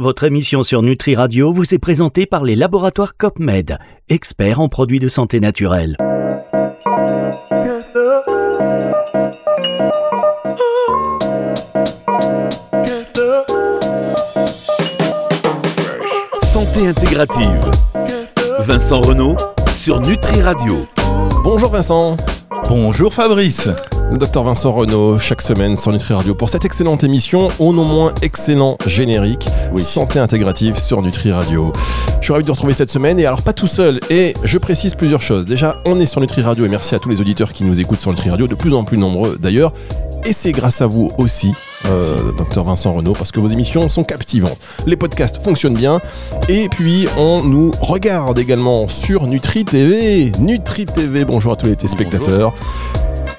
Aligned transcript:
Votre 0.00 0.22
émission 0.22 0.62
sur 0.62 0.80
Nutri 0.80 1.16
Radio 1.16 1.52
vous 1.52 1.74
est 1.74 1.78
présentée 1.78 2.24
par 2.24 2.44
les 2.44 2.54
laboratoires 2.54 3.16
COPMED, 3.16 3.78
experts 4.08 4.60
en 4.60 4.68
produits 4.68 5.00
de 5.00 5.08
santé 5.08 5.40
naturelle. 5.40 5.96
Santé 16.42 16.86
intégrative. 16.86 17.68
Vincent 18.60 19.00
Renault 19.00 19.34
sur 19.74 20.00
Nutri 20.00 20.42
Radio. 20.42 20.76
Bonjour 21.42 21.72
Vincent. 21.72 22.16
Bonjour 22.68 23.12
Fabrice. 23.12 23.68
Le 24.10 24.16
docteur 24.16 24.42
Vincent 24.42 24.72
Renault, 24.72 25.18
chaque 25.18 25.42
semaine 25.42 25.76
sur 25.76 25.92
Nutri 25.92 26.14
Radio 26.14 26.34
pour 26.34 26.48
cette 26.48 26.64
excellente 26.64 27.04
émission, 27.04 27.48
au 27.58 27.74
non 27.74 27.84
moins 27.84 28.14
excellent 28.22 28.78
générique, 28.86 29.46
oui. 29.70 29.82
Santé 29.82 30.18
intégrative 30.18 30.78
sur 30.78 31.02
Nutri 31.02 31.30
Radio. 31.30 31.74
Je 32.20 32.24
suis 32.24 32.32
ravi 32.32 32.42
de 32.42 32.46
vous 32.46 32.54
retrouver 32.54 32.72
cette 32.72 32.90
semaine 32.90 33.20
et 33.20 33.26
alors 33.26 33.42
pas 33.42 33.52
tout 33.52 33.66
seul 33.66 34.00
et 34.08 34.34
je 34.44 34.56
précise 34.56 34.94
plusieurs 34.94 35.20
choses. 35.20 35.44
Déjà, 35.44 35.76
on 35.84 36.00
est 36.00 36.06
sur 36.06 36.22
Nutri 36.22 36.40
Radio 36.40 36.64
et 36.64 36.68
merci 36.70 36.94
à 36.94 36.98
tous 36.98 37.10
les 37.10 37.20
auditeurs 37.20 37.52
qui 37.52 37.64
nous 37.64 37.80
écoutent 37.80 38.00
sur 38.00 38.10
Nutri 38.10 38.30
Radio, 38.30 38.46
de 38.46 38.54
plus 38.54 38.72
en 38.72 38.82
plus 38.82 38.96
nombreux 38.96 39.36
d'ailleurs. 39.38 39.74
Et 40.24 40.32
c'est 40.32 40.52
grâce 40.52 40.80
à 40.80 40.86
vous 40.86 41.12
aussi, 41.18 41.52
euh, 41.86 42.32
docteur 42.32 42.64
Vincent 42.64 42.94
Renault, 42.94 43.12
parce 43.12 43.30
que 43.30 43.40
vos 43.40 43.48
émissions 43.48 43.90
sont 43.90 44.04
captivantes. 44.04 44.58
Les 44.86 44.96
podcasts 44.96 45.42
fonctionnent 45.42 45.74
bien. 45.76 46.00
Et 46.48 46.68
puis, 46.70 47.06
on 47.18 47.42
nous 47.42 47.72
regarde 47.80 48.38
également 48.38 48.88
sur 48.88 49.26
Nutri 49.26 49.66
TV. 49.66 50.32
Nutri 50.38 50.86
TV, 50.86 51.26
bonjour 51.26 51.52
à 51.52 51.56
tous 51.56 51.66
les 51.66 51.76
téléspectateurs. 51.76 52.54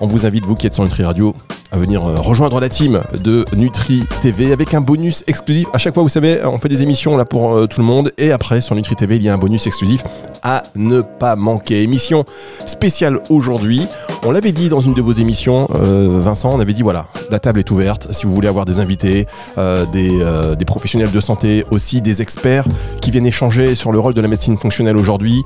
On 0.01 0.07
vous 0.07 0.25
invite, 0.25 0.45
vous 0.45 0.55
qui 0.55 0.65
êtes 0.65 0.73
sur 0.73 0.85
Nutri 0.85 1.03
Radio, 1.03 1.35
à 1.71 1.77
venir 1.77 2.05
euh, 2.05 2.15
rejoindre 2.15 2.61
la 2.61 2.69
team 2.69 3.01
de 3.21 3.43
Nutri 3.53 4.03
TV 4.21 4.53
avec 4.53 4.73
un 4.73 4.79
bonus 4.79 5.25
exclusif. 5.27 5.67
À 5.73 5.77
chaque 5.77 5.93
fois, 5.93 6.03
vous 6.03 6.09
savez, 6.09 6.39
on 6.45 6.57
fait 6.57 6.69
des 6.69 6.81
émissions 6.81 7.17
là 7.17 7.25
pour 7.25 7.53
euh, 7.53 7.67
tout 7.67 7.81
le 7.81 7.85
monde. 7.85 8.13
Et 8.17 8.31
après, 8.31 8.61
sur 8.61 8.75
Nutri 8.75 8.95
TV, 8.95 9.17
il 9.17 9.23
y 9.23 9.29
a 9.29 9.33
un 9.33 9.37
bonus 9.37 9.67
exclusif 9.67 10.03
à 10.41 10.63
ne 10.75 11.01
pas 11.01 11.35
manquer. 11.35 11.83
Émission 11.83 12.23
spéciale 12.65 13.19
aujourd'hui. 13.29 13.87
On 14.23 14.31
l'avait 14.31 14.53
dit 14.53 14.69
dans 14.69 14.79
une 14.79 14.93
de 14.93 15.01
vos 15.01 15.11
émissions, 15.11 15.67
euh, 15.75 16.07
Vincent, 16.21 16.53
on 16.53 16.61
avait 16.61 16.73
dit 16.73 16.81
voilà, 16.81 17.07
la 17.29 17.39
table 17.39 17.59
est 17.59 17.69
ouverte. 17.69 18.07
Si 18.11 18.25
vous 18.25 18.33
voulez 18.33 18.47
avoir 18.47 18.63
des 18.63 18.79
invités, 18.79 19.27
des 19.57 20.65
professionnels 20.65 21.11
de 21.11 21.21
santé, 21.21 21.65
aussi 21.71 22.01
des 22.01 22.21
experts 22.21 22.65
qui 23.01 23.11
viennent 23.11 23.25
échanger 23.25 23.75
sur 23.75 23.91
le 23.91 23.99
rôle 23.99 24.13
de 24.13 24.21
la 24.21 24.29
médecine 24.29 24.57
fonctionnelle 24.57 24.97
aujourd'hui, 24.97 25.43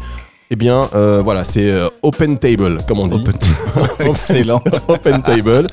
eh 0.54 0.56
bien, 0.56 0.88
euh, 0.94 1.20
voilà, 1.24 1.46
c'est 1.46 1.72
euh, 1.72 1.90
Open 2.04 2.38
Table, 2.38 2.78
comme 2.88 3.00
on 3.00 3.08
dit. 3.08 3.16
Open 3.16 3.34
Excellent. 4.08 4.62
open 4.88 5.24
Table. 5.24 5.66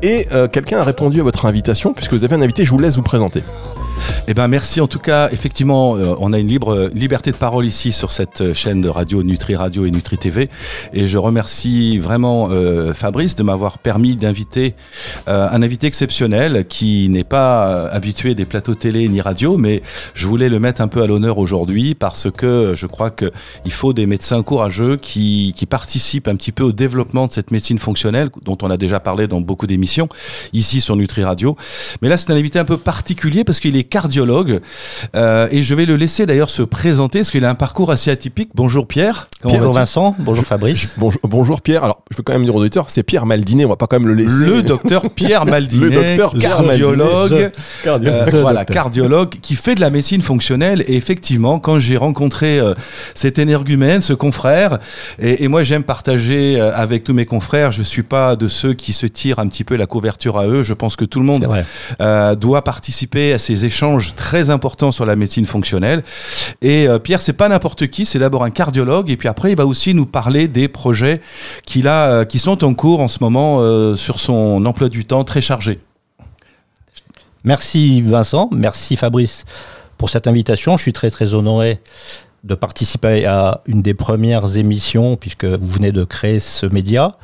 Et 0.00 0.26
euh, 0.32 0.48
quelqu'un 0.48 0.78
a 0.78 0.84
répondu 0.84 1.20
à 1.20 1.22
votre 1.22 1.44
invitation, 1.44 1.92
puisque 1.92 2.14
vous 2.14 2.24
avez 2.24 2.34
un 2.34 2.40
invité, 2.40 2.64
je 2.64 2.70
vous 2.70 2.78
laisse 2.78 2.96
vous 2.96 3.02
présenter. 3.02 3.42
Eh 4.28 4.34
ben 4.34 4.48
merci 4.48 4.80
en 4.80 4.86
tout 4.86 4.98
cas. 4.98 5.28
Effectivement, 5.32 5.96
euh, 5.96 6.14
on 6.20 6.32
a 6.32 6.38
une 6.38 6.48
libre 6.48 6.90
liberté 6.94 7.32
de 7.32 7.36
parole 7.36 7.66
ici 7.66 7.90
sur 7.90 8.12
cette 8.12 8.52
chaîne 8.54 8.80
de 8.80 8.88
radio 8.88 9.22
Nutri 9.22 9.56
Radio 9.56 9.86
et 9.86 9.90
Nutri 9.90 10.18
TV. 10.18 10.48
Et 10.92 11.08
je 11.08 11.18
remercie 11.18 11.98
vraiment 11.98 12.48
euh, 12.50 12.94
Fabrice 12.94 13.34
de 13.34 13.42
m'avoir 13.42 13.78
permis 13.78 14.16
d'inviter 14.16 14.74
euh, 15.28 15.48
un 15.50 15.62
invité 15.62 15.86
exceptionnel 15.86 16.66
qui 16.68 17.08
n'est 17.08 17.24
pas 17.24 17.88
habitué 17.88 18.34
des 18.34 18.44
plateaux 18.44 18.74
télé 18.74 19.08
ni 19.08 19.20
radio, 19.20 19.56
mais 19.56 19.82
je 20.14 20.26
voulais 20.26 20.48
le 20.48 20.60
mettre 20.60 20.80
un 20.80 20.88
peu 20.88 21.02
à 21.02 21.06
l'honneur 21.06 21.38
aujourd'hui 21.38 21.94
parce 21.94 22.30
que 22.30 22.74
je 22.76 22.86
crois 22.86 23.10
que 23.10 23.32
il 23.64 23.72
faut 23.72 23.92
des 23.92 24.06
médecins 24.06 24.42
courageux 24.42 24.96
qui, 24.96 25.54
qui 25.56 25.66
participent 25.66 26.28
un 26.28 26.36
petit 26.36 26.52
peu 26.52 26.62
au 26.62 26.72
développement 26.72 27.26
de 27.26 27.32
cette 27.32 27.50
médecine 27.50 27.78
fonctionnelle 27.78 28.30
dont 28.44 28.58
on 28.62 28.70
a 28.70 28.76
déjà 28.76 29.00
parlé 29.00 29.26
dans 29.26 29.40
beaucoup 29.40 29.66
d'émissions 29.66 30.08
ici 30.52 30.80
sur 30.80 30.96
Nutri 30.96 31.24
Radio. 31.24 31.56
Mais 32.00 32.08
là, 32.08 32.16
c'est 32.16 32.30
un 32.30 32.36
invité 32.36 32.58
un 32.58 32.64
peu 32.64 32.76
particulier 32.76 33.44
parce 33.44 33.60
qu'il 33.60 33.76
est 33.76 33.84
cardiologue 33.90 34.60
euh, 35.14 35.48
et 35.50 35.62
je 35.62 35.74
vais 35.74 35.84
le 35.84 35.96
laisser 35.96 36.24
d'ailleurs 36.24 36.48
se 36.48 36.62
présenter 36.62 37.18
parce 37.18 37.30
qu'il 37.30 37.44
a 37.44 37.50
un 37.50 37.54
parcours 37.54 37.90
assez 37.90 38.10
atypique. 38.10 38.50
Bonjour 38.54 38.86
Pierre. 38.86 39.28
Comment 39.42 39.54
bonjour 39.56 39.72
Vincent. 39.72 40.14
Bonjour 40.18 40.44
Fabrice. 40.44 40.78
Je, 40.78 40.88
bonjour, 40.96 41.20
bonjour, 41.24 41.60
Pierre. 41.60 41.84
Alors 41.84 42.02
je 42.10 42.16
veux 42.16 42.22
quand 42.22 42.32
même 42.32 42.44
dire 42.44 42.54
aux 42.54 42.60
auditeurs, 42.60 42.86
c'est 42.88 43.02
Pierre 43.02 43.26
Maldiné. 43.26 43.64
On 43.64 43.68
va 43.68 43.76
pas 43.76 43.86
quand 43.86 43.98
même 43.98 44.08
le 44.08 44.14
laisser. 44.14 44.38
Le 44.38 44.62
docteur 44.62 45.10
Pierre 45.10 45.44
Maldiné. 45.46 45.86
le 45.86 45.90
docteur 45.90 46.38
cardiologue. 46.38 47.50
cardiologue. 47.82 48.34
Euh, 48.34 48.40
voilà, 48.40 48.64
cardiologue 48.64 49.30
qui 49.42 49.56
fait 49.56 49.74
de 49.74 49.80
la 49.80 49.90
médecine 49.90 50.22
fonctionnelle 50.22 50.84
et 50.86 50.96
effectivement 50.96 51.58
quand 51.58 51.78
j'ai 51.78 51.96
rencontré 51.96 52.60
euh, 52.60 52.74
cet 53.14 53.38
énergumène, 53.38 54.00
ce 54.00 54.12
confrère 54.12 54.78
et, 55.18 55.44
et 55.44 55.48
moi 55.48 55.64
j'aime 55.64 55.82
partager 55.82 56.60
avec 56.60 57.02
tous 57.04 57.14
mes 57.14 57.26
confrères. 57.26 57.72
Je 57.72 57.82
suis 57.82 58.04
pas 58.04 58.36
de 58.36 58.46
ceux 58.46 58.74
qui 58.74 58.92
se 58.92 59.06
tirent 59.06 59.40
un 59.40 59.48
petit 59.48 59.64
peu 59.64 59.76
la 59.76 59.86
couverture 59.86 60.38
à 60.38 60.46
eux. 60.46 60.62
Je 60.62 60.74
pense 60.74 60.94
que 60.94 61.04
tout 61.04 61.18
le 61.18 61.26
monde 61.26 61.48
doit 62.38 62.62
participer 62.62 63.32
à 63.32 63.38
ces 63.38 63.64
échanges 63.64 63.79
très 64.16 64.50
important 64.50 64.92
sur 64.92 65.06
la 65.06 65.16
médecine 65.16 65.46
fonctionnelle. 65.46 66.02
Et 66.62 66.88
euh, 66.88 66.98
Pierre, 66.98 67.20
c'est 67.20 67.32
pas 67.32 67.48
n'importe 67.48 67.86
qui, 67.88 68.06
c'est 68.06 68.18
d'abord 68.18 68.44
un 68.44 68.50
cardiologue, 68.50 69.10
et 69.10 69.16
puis 69.16 69.28
après, 69.28 69.52
il 69.52 69.56
va 69.56 69.66
aussi 69.66 69.94
nous 69.94 70.06
parler 70.06 70.48
des 70.48 70.68
projets 70.68 71.20
qu'il 71.64 71.88
a, 71.88 72.10
euh, 72.10 72.24
qui 72.24 72.38
sont 72.38 72.64
en 72.64 72.74
cours 72.74 73.00
en 73.00 73.08
ce 73.08 73.18
moment 73.20 73.58
euh, 73.60 73.94
sur 73.94 74.20
son 74.20 74.64
emploi 74.64 74.88
du 74.88 75.04
temps 75.04 75.24
très 75.24 75.40
chargé. 75.40 75.80
Merci 77.44 78.02
Vincent, 78.02 78.50
merci 78.52 78.96
Fabrice 78.96 79.44
pour 79.96 80.10
cette 80.10 80.26
invitation. 80.26 80.76
Je 80.76 80.82
suis 80.82 80.92
très 80.92 81.10
très 81.10 81.32
honoré 81.32 81.80
de 82.42 82.54
participer 82.54 83.26
à 83.26 83.60
une 83.66 83.82
des 83.82 83.94
premières 83.94 84.56
émissions, 84.56 85.16
puisque 85.16 85.44
vous 85.44 85.68
venez 85.68 85.92
de 85.92 86.04
créer 86.04 86.40
ce 86.40 86.66
média, 86.66 87.16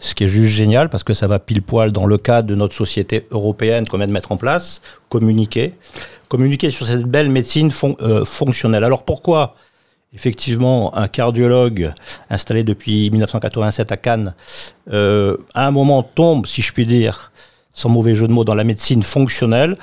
ce 0.00 0.14
qui 0.14 0.24
est 0.24 0.28
juste 0.28 0.52
génial, 0.52 0.88
parce 0.88 1.04
que 1.04 1.14
ça 1.14 1.26
va 1.26 1.38
pile 1.38 1.62
poil 1.62 1.92
dans 1.92 2.06
le 2.06 2.18
cadre 2.18 2.48
de 2.48 2.54
notre 2.54 2.74
société 2.74 3.26
européenne 3.30 3.86
qu'on 3.86 3.98
vient 3.98 4.08
de 4.08 4.12
mettre 4.12 4.32
en 4.32 4.36
place, 4.36 4.82
communiquer, 5.08 5.74
communiquer 6.28 6.70
sur 6.70 6.86
cette 6.86 7.04
belle 7.04 7.30
médecine 7.30 7.70
euh, 8.00 8.24
fonctionnelle. 8.24 8.82
Alors 8.82 9.04
pourquoi 9.04 9.54
effectivement 10.14 10.96
un 10.96 11.08
cardiologue 11.08 11.92
installé 12.30 12.64
depuis 12.64 13.10
1987 13.10 13.92
à 13.92 13.96
Cannes, 13.96 14.34
euh, 14.92 15.36
à 15.54 15.66
un 15.66 15.70
moment 15.70 16.02
tombe, 16.02 16.46
si 16.46 16.62
je 16.62 16.72
puis 16.72 16.86
dire, 16.86 17.30
sans 17.72 17.90
mauvais 17.90 18.14
jeu 18.14 18.26
de 18.26 18.32
mots, 18.32 18.44
dans 18.44 18.54
la 18.54 18.64
médecine 18.64 19.02
fonctionnelle, 19.02 19.76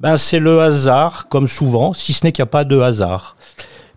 ben 0.00 0.16
c'est 0.16 0.40
le 0.40 0.60
hasard, 0.60 1.28
comme 1.28 1.46
souvent, 1.46 1.92
si 1.92 2.12
ce 2.12 2.24
n'est 2.24 2.32
qu'il 2.32 2.42
n'y 2.42 2.48
a 2.48 2.50
pas 2.50 2.64
de 2.64 2.80
hasard 2.80 3.36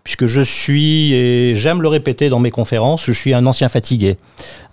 puisque 0.08 0.24
je 0.24 0.40
suis, 0.40 1.12
et 1.12 1.54
j'aime 1.54 1.82
le 1.82 1.88
répéter 1.88 2.30
dans 2.30 2.38
mes 2.38 2.50
conférences, 2.50 3.04
je 3.04 3.12
suis 3.12 3.34
un 3.34 3.44
ancien 3.44 3.68
fatigué. 3.68 4.16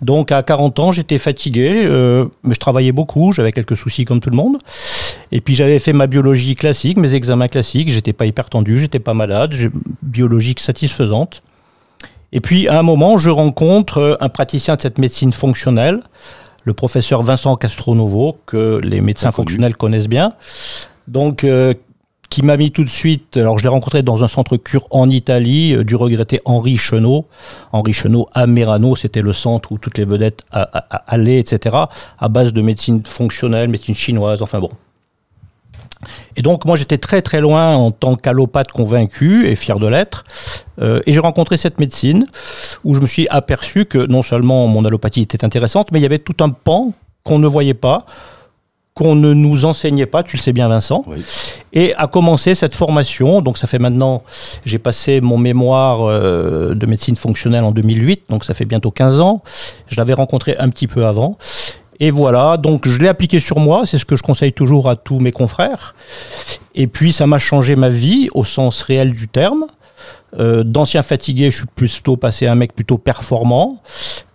Donc 0.00 0.32
à 0.32 0.42
40 0.42 0.78
ans, 0.78 0.92
j'étais 0.92 1.18
fatigué, 1.18 1.84
euh, 1.84 2.24
mais 2.42 2.54
je 2.54 2.58
travaillais 2.58 2.90
beaucoup, 2.90 3.32
j'avais 3.32 3.52
quelques 3.52 3.76
soucis 3.76 4.06
comme 4.06 4.18
tout 4.18 4.30
le 4.30 4.36
monde. 4.36 4.56
Et 5.32 5.42
puis 5.42 5.54
j'avais 5.54 5.78
fait 5.78 5.92
ma 5.92 6.06
biologie 6.06 6.54
classique, 6.56 6.96
mes 6.96 7.14
examens 7.14 7.48
classiques, 7.48 7.90
j'étais 7.90 8.14
pas 8.14 8.24
hyper 8.24 8.48
tendu, 8.48 8.78
j'étais 8.78 8.98
pas 8.98 9.12
malade, 9.12 9.54
biologique 10.02 10.58
satisfaisante. 10.58 11.42
Et 12.32 12.40
puis 12.40 12.66
à 12.68 12.78
un 12.78 12.82
moment, 12.82 13.18
je 13.18 13.28
rencontre 13.28 14.16
un 14.22 14.30
praticien 14.30 14.76
de 14.76 14.80
cette 14.80 14.96
médecine 14.96 15.34
fonctionnelle, 15.34 16.00
le 16.64 16.72
professeur 16.72 17.22
Vincent 17.22 17.56
Castronovo, 17.56 18.38
que 18.46 18.80
les 18.82 19.02
médecins 19.02 19.32
fonctionnels 19.32 19.76
connaissent 19.76 20.08
bien. 20.08 20.32
Donc, 21.08 21.44
euh, 21.44 21.74
qui 22.36 22.42
m'a 22.42 22.58
mis 22.58 22.70
tout 22.70 22.84
de 22.84 22.90
suite, 22.90 23.38
alors 23.38 23.58
je 23.58 23.62
l'ai 23.62 23.70
rencontré 23.70 24.02
dans 24.02 24.22
un 24.22 24.28
centre 24.28 24.58
cure 24.58 24.86
en 24.90 25.08
Italie, 25.08 25.72
euh, 25.72 25.84
du 25.84 25.96
regretté 25.96 26.42
Henri 26.44 26.76
Chenot. 26.76 27.24
Henri 27.72 27.94
Chenot 27.94 28.28
à 28.34 28.46
Merano, 28.46 28.94
c'était 28.94 29.22
le 29.22 29.32
centre 29.32 29.72
où 29.72 29.78
toutes 29.78 29.96
les 29.96 30.04
vedettes 30.04 30.44
allaient, 30.52 31.38
etc., 31.38 31.74
à 32.18 32.28
base 32.28 32.52
de 32.52 32.60
médecine 32.60 33.00
fonctionnelle, 33.06 33.70
médecine 33.70 33.94
chinoise, 33.94 34.42
enfin 34.42 34.60
bon. 34.60 34.68
Et 36.36 36.42
donc 36.42 36.66
moi 36.66 36.76
j'étais 36.76 36.98
très 36.98 37.22
très 37.22 37.40
loin 37.40 37.74
en 37.74 37.90
tant 37.90 38.16
qu'allopathe 38.16 38.70
convaincu 38.70 39.48
et 39.48 39.56
fier 39.56 39.78
de 39.78 39.86
l'être. 39.86 40.24
Euh, 40.82 41.00
et 41.06 41.12
j'ai 41.12 41.20
rencontré 41.20 41.56
cette 41.56 41.80
médecine 41.80 42.26
où 42.84 42.94
je 42.94 43.00
me 43.00 43.06
suis 43.06 43.26
aperçu 43.28 43.86
que 43.86 44.06
non 44.06 44.20
seulement 44.20 44.66
mon 44.66 44.84
allopathie 44.84 45.22
était 45.22 45.42
intéressante, 45.42 45.90
mais 45.90 46.00
il 46.00 46.02
y 46.02 46.06
avait 46.06 46.18
tout 46.18 46.36
un 46.44 46.50
pan 46.50 46.92
qu'on 47.24 47.38
ne 47.38 47.46
voyait 47.46 47.72
pas 47.72 48.04
qu'on 48.96 49.14
ne 49.14 49.34
nous 49.34 49.66
enseignait 49.66 50.06
pas, 50.06 50.22
tu 50.22 50.38
le 50.38 50.42
sais 50.42 50.54
bien 50.54 50.68
Vincent. 50.68 51.04
Et 51.76 51.94
a 51.96 52.06
commencé 52.08 52.54
cette 52.54 52.74
formation. 52.74 53.42
Donc 53.42 53.58
ça 53.58 53.68
fait 53.68 53.78
maintenant, 53.78 54.24
j'ai 54.64 54.78
passé 54.78 55.20
mon 55.20 55.36
mémoire 55.36 56.08
euh, 56.08 56.74
de 56.74 56.86
médecine 56.86 57.16
fonctionnelle 57.16 57.64
en 57.64 57.70
2008, 57.70 58.22
donc 58.30 58.44
ça 58.44 58.54
fait 58.54 58.64
bientôt 58.64 58.90
15 58.90 59.20
ans. 59.20 59.42
Je 59.86 59.96
l'avais 59.96 60.14
rencontré 60.14 60.56
un 60.58 60.70
petit 60.70 60.88
peu 60.88 61.06
avant. 61.06 61.36
Et 62.00 62.10
voilà, 62.10 62.56
donc 62.56 62.88
je 62.88 62.98
l'ai 62.98 63.08
appliqué 63.08 63.40
sur 63.40 63.58
moi, 63.58 63.82
c'est 63.84 63.98
ce 63.98 64.06
que 64.06 64.16
je 64.16 64.22
conseille 64.22 64.54
toujours 64.54 64.88
à 64.88 64.96
tous 64.96 65.18
mes 65.18 65.32
confrères. 65.32 65.94
Et 66.74 66.86
puis 66.86 67.12
ça 67.12 67.26
m'a 67.26 67.38
changé 67.38 67.76
ma 67.76 67.90
vie 67.90 68.28
au 68.34 68.44
sens 68.44 68.82
réel 68.82 69.12
du 69.12 69.28
terme. 69.28 69.66
Euh, 70.38 70.64
D'ancien 70.64 71.02
fatigué, 71.02 71.50
je 71.50 71.58
suis 71.58 71.66
plutôt 71.66 72.16
passé 72.16 72.46
à 72.46 72.52
un 72.52 72.54
mec 72.54 72.74
plutôt 72.74 72.98
performant. 72.98 73.82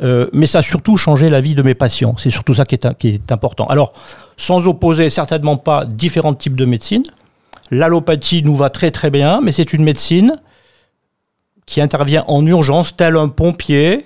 Euh, 0.04 0.28
mais 0.32 0.46
ça 0.46 0.60
a 0.60 0.62
surtout 0.62 0.96
changé 0.96 1.28
la 1.28 1.42
vie 1.42 1.56
de 1.56 1.62
mes 1.64 1.76
patients. 1.76 2.16
C'est 2.18 2.32
surtout 2.32 2.54
ça 2.54 2.66
qui 2.66 2.76
est, 2.76 2.98
qui 2.98 3.10
est 3.10 3.32
important. 3.32 3.66
Alors, 3.66 3.94
sans 4.38 4.68
opposer 4.68 5.10
certainement 5.10 5.58
pas 5.58 5.86
différents 5.86 6.34
types 6.34 6.56
de 6.56 6.66
médecine. 6.66 7.04
L'allopathie 7.72 8.44
nous 8.44 8.56
va 8.56 8.70
très 8.70 8.92
très 8.92 9.10
bien, 9.10 9.40
mais 9.42 9.52
c'est 9.52 9.74
une 9.74 9.84
médecine 9.84 10.40
qui 11.66 11.80
intervient 11.82 12.24
en 12.28 12.46
urgence, 12.46 12.96
tel 12.98 13.16
un 13.16 13.30
pompier, 13.30 14.06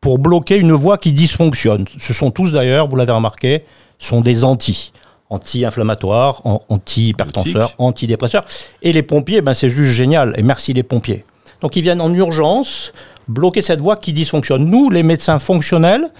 pour 0.00 0.18
bloquer 0.18 0.56
une 0.56 0.72
voie 0.72 0.98
qui 0.98 1.12
dysfonctionne. 1.12 1.84
Ce 1.98 2.12
sont 2.12 2.30
tous 2.30 2.52
d'ailleurs, 2.52 2.88
vous 2.88 2.96
l'avez 2.96 3.12
remarqué, 3.12 3.64
sont 3.98 4.20
des 4.20 4.44
anti. 4.44 4.92
anti-inflammatoires, 5.30 6.42
an- 6.44 6.60
anti-hypertenseurs, 6.68 7.74
antidépresseurs. 7.78 8.44
Et 8.82 8.92
les 8.92 9.02
pompiers, 9.02 9.40
ben, 9.42 9.54
c'est 9.54 9.70
juste 9.70 9.92
génial. 9.92 10.34
Et 10.36 10.42
merci 10.42 10.72
les 10.72 10.82
pompiers. 10.82 11.24
Donc 11.60 11.74
ils 11.76 11.82
viennent 11.82 12.00
en 12.00 12.12
urgence 12.12 12.92
bloquer 13.28 13.62
cette 13.62 13.80
voie 13.80 13.96
qui 13.96 14.12
dysfonctionne. 14.12 14.64
Nous, 14.66 14.90
les 14.90 15.02
médecins 15.02 15.38
fonctionnels, 15.38 16.10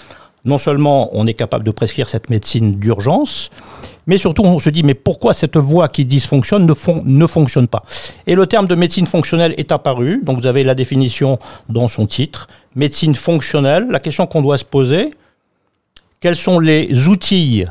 non 0.44 0.56
seulement 0.58 1.10
on 1.12 1.26
est 1.26 1.34
capable 1.34 1.64
de 1.64 1.70
prescrire 1.72 2.08
cette 2.08 2.30
médecine 2.30 2.76
d'urgence, 2.76 3.50
mais 4.06 4.18
surtout 4.18 4.42
on 4.42 4.58
se 4.58 4.70
dit 4.70 4.82
mais 4.82 4.94
pourquoi 4.94 5.34
cette 5.34 5.56
voie 5.56 5.88
qui 5.88 6.04
dysfonctionne 6.04 6.66
ne, 6.66 6.74
fon- 6.74 7.02
ne 7.04 7.26
fonctionne 7.26 7.68
pas? 7.68 7.82
Et 8.26 8.34
le 8.34 8.46
terme 8.46 8.66
de 8.66 8.74
médecine 8.74 9.06
fonctionnelle 9.06 9.54
est 9.56 9.72
apparu, 9.72 10.20
donc 10.22 10.38
vous 10.40 10.46
avez 10.46 10.64
la 10.64 10.74
définition 10.74 11.38
dans 11.68 11.88
son 11.88 12.06
titre, 12.06 12.48
médecine 12.74 13.14
fonctionnelle. 13.14 13.88
La 13.90 14.00
question 14.00 14.26
qu'on 14.26 14.42
doit 14.42 14.58
se 14.58 14.64
poser, 14.64 15.12
quels 16.20 16.36
sont 16.36 16.58
les 16.58 17.08
outils 17.08 17.64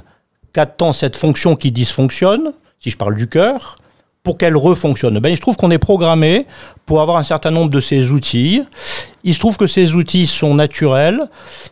qu'attend 0.53 0.93
cette 0.93 1.15
fonction 1.15 1.55
qui 1.55 1.71
dysfonctionne, 1.71 2.51
si 2.79 2.89
je 2.89 2.97
parle 2.97 3.15
du 3.15 3.27
cœur, 3.27 3.75
pour 4.23 4.37
qu'elle 4.37 4.55
refonctionne 4.55 5.19
ben, 5.19 5.29
Il 5.29 5.35
se 5.35 5.41
trouve 5.41 5.57
qu'on 5.57 5.71
est 5.71 5.79
programmé 5.79 6.45
pour 6.85 7.01
avoir 7.01 7.17
un 7.17 7.23
certain 7.23 7.51
nombre 7.51 7.69
de 7.69 7.79
ces 7.79 8.11
outils. 8.11 8.61
Il 9.23 9.33
se 9.33 9.39
trouve 9.39 9.57
que 9.57 9.67
ces 9.67 9.95
outils 9.95 10.27
sont 10.27 10.53
naturels. 10.53 11.21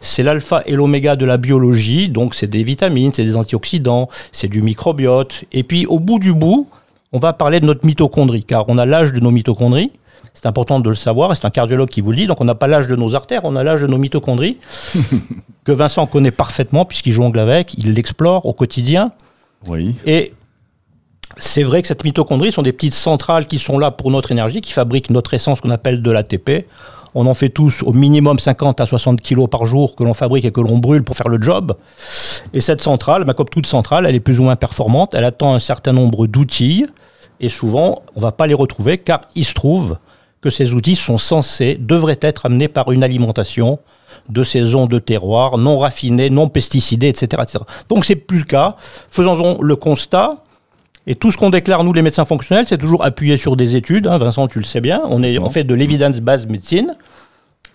C'est 0.01 0.23
l'alpha 0.23 0.63
et 0.65 0.73
l'oméga 0.73 1.15
de 1.15 1.25
la 1.25 1.37
biologie. 1.37 2.09
Donc, 2.09 2.35
c'est 2.35 2.47
des 2.47 2.63
vitamines, 2.63 3.13
c'est 3.13 3.25
des 3.25 3.35
antioxydants, 3.35 4.09
c'est 4.31 4.47
du 4.47 4.61
microbiote. 4.61 5.43
Et 5.51 5.63
puis, 5.63 5.85
au 5.85 5.99
bout 5.99 6.19
du 6.19 6.33
bout, 6.33 6.67
on 7.11 7.19
va 7.19 7.33
parler 7.33 7.59
de 7.59 7.65
notre 7.65 7.85
mitochondrie, 7.85 8.43
car 8.43 8.65
on 8.67 8.77
a 8.77 8.85
l'âge 8.85 9.13
de 9.13 9.19
nos 9.19 9.31
mitochondries. 9.31 9.91
C'est 10.33 10.45
important 10.45 10.79
de 10.79 10.89
le 10.89 10.95
savoir, 10.95 11.35
c'est 11.35 11.45
un 11.45 11.49
cardiologue 11.49 11.89
qui 11.89 12.01
vous 12.01 12.11
le 12.11 12.17
dit. 12.17 12.27
Donc, 12.27 12.39
on 12.41 12.45
n'a 12.45 12.55
pas 12.55 12.67
l'âge 12.67 12.87
de 12.87 12.95
nos 12.95 13.15
artères, 13.15 13.41
on 13.43 13.55
a 13.55 13.63
l'âge 13.63 13.81
de 13.81 13.87
nos 13.87 13.97
mitochondries, 13.97 14.57
que 15.63 15.71
Vincent 15.71 16.05
connaît 16.07 16.31
parfaitement, 16.31 16.85
puisqu'il 16.85 17.13
jongle 17.13 17.39
avec, 17.39 17.73
il 17.77 17.93
l'explore 17.93 18.45
au 18.45 18.53
quotidien. 18.53 19.11
Oui. 19.67 19.95
Et 20.05 20.33
c'est 21.37 21.63
vrai 21.63 21.81
que 21.81 21.87
cette 21.87 22.03
mitochondrie 22.03 22.51
sont 22.51 22.61
des 22.61 22.73
petites 22.73 22.93
centrales 22.93 23.47
qui 23.47 23.59
sont 23.59 23.77
là 23.77 23.91
pour 23.91 24.11
notre 24.11 24.31
énergie, 24.31 24.61
qui 24.61 24.71
fabriquent 24.71 25.09
notre 25.09 25.33
essence 25.33 25.61
qu'on 25.61 25.69
appelle 25.69 26.01
de 26.01 26.11
l'ATP. 26.11 26.65
On 27.15 27.25
en 27.25 27.33
fait 27.33 27.49
tous 27.49 27.81
au 27.83 27.93
minimum 27.93 28.37
50 28.37 28.81
à 28.81 28.85
60 28.85 29.21
kilos 29.21 29.49
par 29.49 29.65
jour 29.65 29.95
que 29.95 30.03
l'on 30.03 30.13
fabrique 30.13 30.45
et 30.45 30.51
que 30.51 30.61
l'on 30.61 30.77
brûle 30.77 31.03
pour 31.03 31.15
faire 31.15 31.29
le 31.29 31.41
job. 31.41 31.75
Et 32.53 32.61
cette 32.61 32.81
centrale, 32.81 33.23
bah, 33.23 33.33
comme 33.33 33.49
toute 33.49 33.65
centrale, 33.65 34.05
elle 34.05 34.15
est 34.15 34.19
plus 34.19 34.39
ou 34.39 34.43
moins 34.43 34.55
performante. 34.55 35.13
Elle 35.13 35.23
attend 35.23 35.53
un 35.53 35.59
certain 35.59 35.93
nombre 35.93 36.27
d'outils. 36.27 36.85
Et 37.39 37.49
souvent, 37.49 38.03
on 38.15 38.19
ne 38.19 38.25
va 38.25 38.31
pas 38.31 38.47
les 38.47 38.53
retrouver 38.53 38.97
car 38.97 39.21
il 39.33 39.45
se 39.45 39.53
trouve 39.53 39.97
que 40.41 40.49
ces 40.49 40.73
outils 40.73 40.95
sont 40.95 41.17
censés, 41.17 41.77
devraient 41.79 42.19
être 42.21 42.45
amenés 42.45 42.67
par 42.67 42.91
une 42.91 43.03
alimentation 43.03 43.79
de 44.29 44.43
saison 44.43 44.85
de 44.85 44.99
terroir, 44.99 45.57
non 45.57 45.79
raffinée, 45.79 46.29
non 46.29 46.47
pesticidée, 46.47 47.07
etc. 47.07 47.41
etc. 47.43 47.63
Donc 47.89 48.05
c'est 48.05 48.15
plus 48.15 48.39
le 48.39 48.45
cas. 48.45 48.75
Faisons 49.09 49.59
le 49.61 49.75
constat. 49.75 50.43
Et 51.07 51.15
tout 51.15 51.31
ce 51.31 51.37
qu'on 51.37 51.49
déclare, 51.49 51.83
nous, 51.83 51.93
les 51.93 52.01
médecins 52.01 52.25
fonctionnels, 52.25 52.65
c'est 52.67 52.77
toujours 52.77 53.03
appuyé 53.03 53.37
sur 53.37 53.55
des 53.55 53.75
études. 53.75 54.05
hein. 54.07 54.17
Vincent, 54.17 54.47
tu 54.47 54.59
le 54.59 54.65
sais 54.65 54.81
bien. 54.81 55.01
On, 55.05 55.23
est, 55.23 55.37
fait 55.49 55.63
de 55.63 55.73
l'évidence-base 55.73 56.47
médecine. 56.47 56.93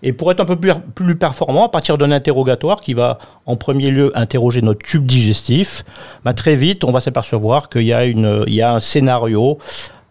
Et 0.02 0.12
pour 0.12 0.30
être 0.30 0.40
un 0.40 0.44
peu 0.44 0.56
plus, 0.56 0.72
plus 0.94 1.16
performant, 1.16 1.64
à 1.64 1.68
partir 1.70 1.96
d'un 1.96 2.10
interrogatoire 2.12 2.80
qui 2.80 2.92
va 2.94 3.18
en 3.46 3.56
premier 3.56 3.90
lieu 3.90 4.12
interroger 4.16 4.60
notre 4.60 4.84
tube 4.84 5.06
digestif, 5.06 5.84
bah, 6.24 6.34
très 6.34 6.54
vite, 6.54 6.84
on 6.84 6.92
va 6.92 7.00
s'apercevoir 7.00 7.70
qu'il 7.70 7.82
y, 7.84 7.92
a 7.92 8.04
une- 8.04 8.44
il 8.46 8.54
y 8.54 8.60
a 8.62 8.74
un 8.74 8.80
scénario 8.80 9.58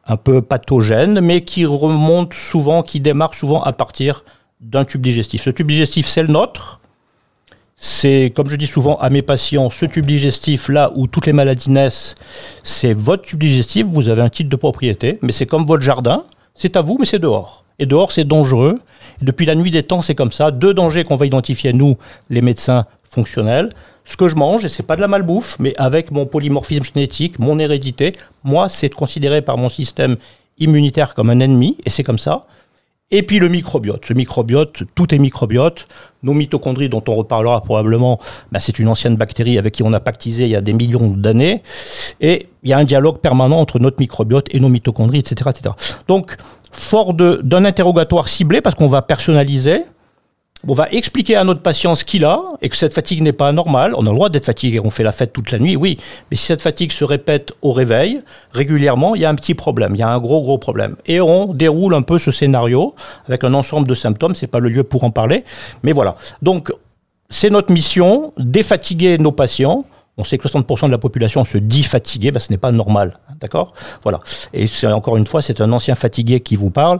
un 0.08 0.18
peu 0.18 0.42
pathogène, 0.42 1.22
mais 1.22 1.42
qui 1.42 1.66
remonte 1.66 2.34
souvent, 2.34 2.82
qui 2.82 3.00
démarre 3.00 3.36
souvent 3.36 3.62
à 3.62 3.72
partir 3.72 4.26
d'un 4.60 4.84
tube 4.84 5.02
digestif. 5.02 5.44
Ce 5.44 5.50
tube 5.52 5.68
digestif, 5.68 6.08
c'est 6.08 6.24
le 6.24 6.30
nôtre. 6.30 6.80
C'est, 7.76 8.32
comme 8.36 8.50
je 8.50 8.56
dis 8.56 8.68
souvent 8.68 8.98
à 8.98 9.10
mes 9.10 9.22
patients, 9.22 9.70
ce 9.70 9.86
tube 9.86 10.06
digestif, 10.06 10.70
là 10.70 10.92
où 10.96 11.08
toutes 11.08 11.26
les 11.26 11.34
maladies 11.34 11.72
naissent, 11.72 12.16
c'est 12.64 12.94
votre 12.94 13.24
tube 13.24 13.40
digestif, 13.40 13.86
vous 13.88 14.10
avez 14.10 14.22
un 14.22 14.30
titre 14.30 14.50
de 14.50 14.56
propriété, 14.56 15.20
mais 15.22 15.32
c'est 15.32 15.46
comme 15.46 15.66
votre 15.66 15.84
jardin, 15.84 16.24
c'est 16.56 16.78
à 16.78 16.82
vous, 16.82 16.98
mais 17.00 17.06
c'est 17.06 17.20
dehors. 17.20 17.64
Et 17.80 17.86
dehors, 17.86 18.12
c'est 18.12 18.24
dangereux. 18.24 18.80
Et 19.22 19.26
depuis 19.26 19.46
la 19.46 19.56
nuit 19.56 19.72
des 19.72 19.84
temps, 19.84 20.02
c'est 20.02 20.16
comme 20.16 20.32
ça. 20.32 20.52
Deux 20.52 20.74
dangers 20.74 21.04
qu'on 21.04 21.16
va 21.16 21.26
identifier, 21.26 21.74
nous, 21.74 21.98
les 22.30 22.42
médecins 22.42 22.86
fonctionnels. 23.04 23.70
Ce 24.06 24.18
que 24.18 24.28
je 24.28 24.36
mange, 24.36 24.66
et 24.66 24.70
c'est 24.70 24.84
pas 24.84 24.96
de 24.96 25.02
la 25.02 25.08
malbouffe, 25.08 25.58
mais 25.60 25.74
avec 25.78 26.12
mon 26.12 26.26
polymorphisme 26.26 26.84
génétique, 26.84 27.40
mon 27.40 27.58
hérédité, 27.58 28.14
moi, 28.44 28.70
c'est 28.70 28.90
considéré 28.90 29.42
par 29.42 29.58
mon 29.58 29.70
système 29.70 30.18
immunitaire 30.60 31.14
comme 31.14 31.30
un 31.30 31.40
ennemi, 31.40 31.78
et 31.86 31.90
c'est 31.90 32.04
comme 32.04 32.20
ça. 32.20 32.46
Et 33.16 33.22
puis 33.22 33.38
le 33.38 33.48
microbiote. 33.48 34.08
Ce 34.08 34.14
microbiote, 34.14 34.82
tout 34.96 35.14
est 35.14 35.20
microbiote. 35.20 35.86
Nos 36.24 36.34
mitochondries, 36.34 36.90
dont 36.90 37.04
on 37.08 37.14
reparlera 37.14 37.62
probablement, 37.62 38.20
ben, 38.52 38.60
c'est 38.60 38.80
une 38.80 38.88
ancienne 38.88 39.18
bactérie 39.18 39.60
avec 39.60 39.76
qui 39.76 39.84
on 39.84 39.94
a 39.94 40.00
pactisé 40.00 40.46
il 40.46 40.50
y 40.50 40.56
a 40.56 40.62
des 40.62 40.74
millions 40.74 41.10
d'années. 41.10 41.62
Et 42.22 42.48
il 42.64 42.72
y 42.72 42.74
a 42.74 42.80
un 42.80 42.84
dialogue 42.86 43.20
permanent 43.20 43.60
entre 43.60 43.78
notre 43.78 43.98
microbiote 44.00 44.48
et 44.50 44.60
nos 44.60 44.68
mitochondries, 44.68 45.20
etc. 45.20 45.52
etc. 45.52 45.76
Donc, 46.08 46.38
fort 46.72 47.14
d'un 47.14 47.66
interrogatoire 47.66 48.28
ciblé, 48.28 48.62
parce 48.62 48.74
qu'on 48.74 48.88
va 48.88 49.04
personnaliser, 49.04 49.84
on 50.68 50.74
va 50.74 50.88
expliquer 50.92 51.36
à 51.36 51.44
notre 51.44 51.62
patient 51.62 51.94
ce 51.96 52.06
qu'il 52.06 52.24
a 52.24 52.42
et 52.62 52.70
que 52.70 52.78
cette 52.78 52.94
fatigue 52.94 53.22
n'est 53.22 53.34
pas 53.34 53.52
normale. 53.52 53.94
On 53.98 54.06
a 54.06 54.10
le 54.10 54.16
droit 54.16 54.30
d'être 54.30 54.46
fatigué, 54.46 54.80
on 54.84 54.90
fait 54.90 55.04
la 55.04 55.12
fête 55.12 55.34
toute 55.34 55.52
la 55.52 55.60
nuit, 55.60 55.76
oui. 55.76 55.98
Mais 56.32 56.38
si 56.38 56.46
cette 56.46 56.62
fatigue 56.62 56.92
se 56.92 57.04
répète 57.04 57.52
au 57.62 57.74
réveil, 57.74 58.20
régulièrement, 58.52 59.16
il 59.16 59.22
y 59.22 59.26
a 59.26 59.30
un 59.30 59.36
petit 59.36 59.56
problème, 59.56 59.96
il 59.96 60.00
y 60.00 60.04
a 60.04 60.10
un 60.10 60.20
gros, 60.20 60.42
gros 60.42 60.58
problème. 60.58 60.96
Et 61.06 61.20
on 61.20 61.54
déroule 61.54 61.94
un 61.96 62.02
peu 62.02 62.18
ce 62.18 62.32
scénario 62.32 62.96
avec 63.28 63.44
un 63.44 63.54
ensemble 63.54 63.88
de 63.88 63.96
symptômes. 63.96 64.36
C'est 64.36 64.48
pas 64.48 64.60
le 64.60 64.70
lieu 64.70 64.84
pour 64.84 65.04
en 65.04 65.12
parler. 65.12 65.44
Mais 65.84 65.92
voilà. 65.92 66.16
Donc, 66.42 66.72
c'est 67.30 67.50
notre 67.50 67.74
mission, 67.74 68.34
défatiguer 68.38 69.18
nos 69.18 69.32
patients. 69.32 69.86
On 70.18 70.24
sait 70.24 70.38
que 70.38 70.48
60% 70.48 70.86
de 70.86 70.92
la 70.92 71.00
population 71.00 71.44
se 71.44 71.58
dit 71.58 71.84
fatiguée, 71.84 72.32
ben, 72.32 72.40
ce 72.40 72.52
n'est 72.52 72.60
pas 72.60 72.72
normal, 72.72 73.18
d'accord? 73.40 73.74
Voilà. 74.04 74.20
Et 74.54 74.68
encore 74.86 75.18
une 75.18 75.26
fois, 75.26 75.42
c'est 75.42 75.60
un 75.60 75.72
ancien 75.72 75.96
fatigué 75.96 76.40
qui 76.40 76.56
vous 76.56 76.70
parle. 76.70 77.00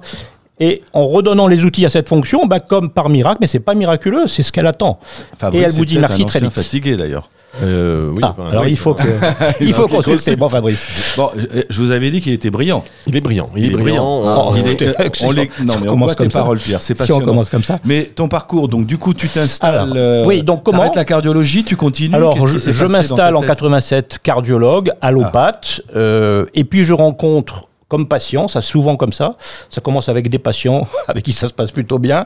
Et 0.60 0.84
en 0.94 1.08
redonnant 1.08 1.48
les 1.48 1.66
outils 1.66 1.84
à 1.86 1.90
cette 1.90 2.08
fonction, 2.08 2.46
ben, 2.46 2.60
comme 2.60 2.92
par 2.92 3.10
miracle, 3.10 3.38
mais 3.42 3.48
c'est 3.48 3.60
pas 3.60 3.74
miraculeux, 3.74 4.28
c'est 4.28 4.44
ce 4.44 4.52
qu'elle 4.52 4.68
attend. 4.68 5.00
Fabrice, 5.38 5.60
et 5.62 5.66
elle 5.66 5.72
vous 5.72 5.86
dit 5.86 5.98
merci 5.98 6.22
un 6.22 6.26
très 6.26 6.40
vite. 6.42 6.52
fatigué 6.52 6.96
d'ailleurs. 6.96 7.28
Euh, 7.64 8.10
oui, 8.12 8.20
Ah, 8.24 8.30
enfin, 8.38 8.50
alors 8.52 8.64
oui, 8.64 8.72
il 8.72 8.78
faut 8.78 8.94
que, 8.94 9.04
il 9.62 9.74
faut 9.74 9.88
consulter. 9.88 10.36
Bon, 10.36 10.50
Fabrice. 10.50 10.88
Bon, 11.18 11.30
je 11.36 11.62
je 11.70 11.80
vous 11.82 11.90
avais 11.92 12.12
dit 12.12 12.22
qu'il 12.22 12.34
était 12.34 12.52
brillant. 12.52 12.84
Il 13.08 13.16
est 13.16 13.22
brillant. 13.22 13.50
Il, 13.56 13.66
est 13.66 13.70
brillant. 13.72 14.06
Oh, 14.06 14.50
On- 14.52 14.56
Il 14.56 14.66
est- 14.68 14.72
écoutez, 14.74 14.94
on 14.98 15.04
excellent. 15.04 15.32
les- 15.32 15.50
Si 15.56 15.66
non, 15.66 15.74
on 15.76 15.80
mais 15.80 15.88
on 15.88 15.92
commence 15.92 16.12
tes 16.12 16.18
comme 16.24 16.32
ça. 16.32 16.40
paroles, 16.40 16.60
Pierre. 16.60 16.82
C'est 16.84 17.00
Si 17.02 17.12
on 17.12 17.20
commence 17.20 17.50
comme 17.50 17.64
ça. 17.64 17.80
Mais 17.84 18.04
ton 18.06 18.28
parcours, 18.28 18.68
donc 18.68 18.86
du 18.86 18.98
coup, 19.00 19.14
tu 19.16 19.28
t'installes. 19.28 19.76
Alors, 19.76 19.96
euh, 19.96 20.24
oui, 20.26 20.44
donc 20.44 20.64
comment 20.64 20.80
t'arrêtes 20.80 20.96
la 20.98 21.06
cardiologie, 21.06 21.64
tu 21.64 21.76
continues. 21.76 22.16
Alors, 22.16 22.38
je, 22.48 22.86
m'installe 22.86 23.34
ta 23.34 23.36
en 23.38 23.40
tête? 23.42 23.50
87 23.50 24.20
cardiologue, 24.22 24.92
allopathe, 25.02 25.82
euh, 25.96 26.46
et 26.54 26.64
puis 26.64 26.84
je 26.86 26.94
rencontre 26.94 27.68
comme 27.94 28.08
patient, 28.08 28.48
ça 28.48 28.60
souvent 28.62 28.96
comme 28.96 29.14
ça, 29.14 29.38
ça 29.70 29.80
commence 29.80 30.10
avec 30.10 30.28
des 30.28 30.40
patients 30.40 30.88
avec 31.08 31.24
qui 31.24 31.32
ça 31.32 31.48
se 31.48 31.54
passe 31.54 31.70
plutôt 31.70 32.00
bien, 32.00 32.26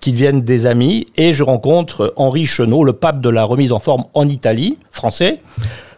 qui 0.00 0.10
deviennent 0.10 0.40
des 0.40 0.66
amis, 0.66 1.06
et 1.16 1.32
je 1.32 1.44
rencontre 1.44 2.12
Henri 2.16 2.46
Chenot, 2.46 2.82
le 2.82 2.94
pape 2.94 3.20
de 3.20 3.28
la 3.28 3.44
remise 3.44 3.70
en 3.70 3.78
forme 3.78 4.06
en 4.14 4.28
Italie, 4.28 4.76
français. 4.90 5.38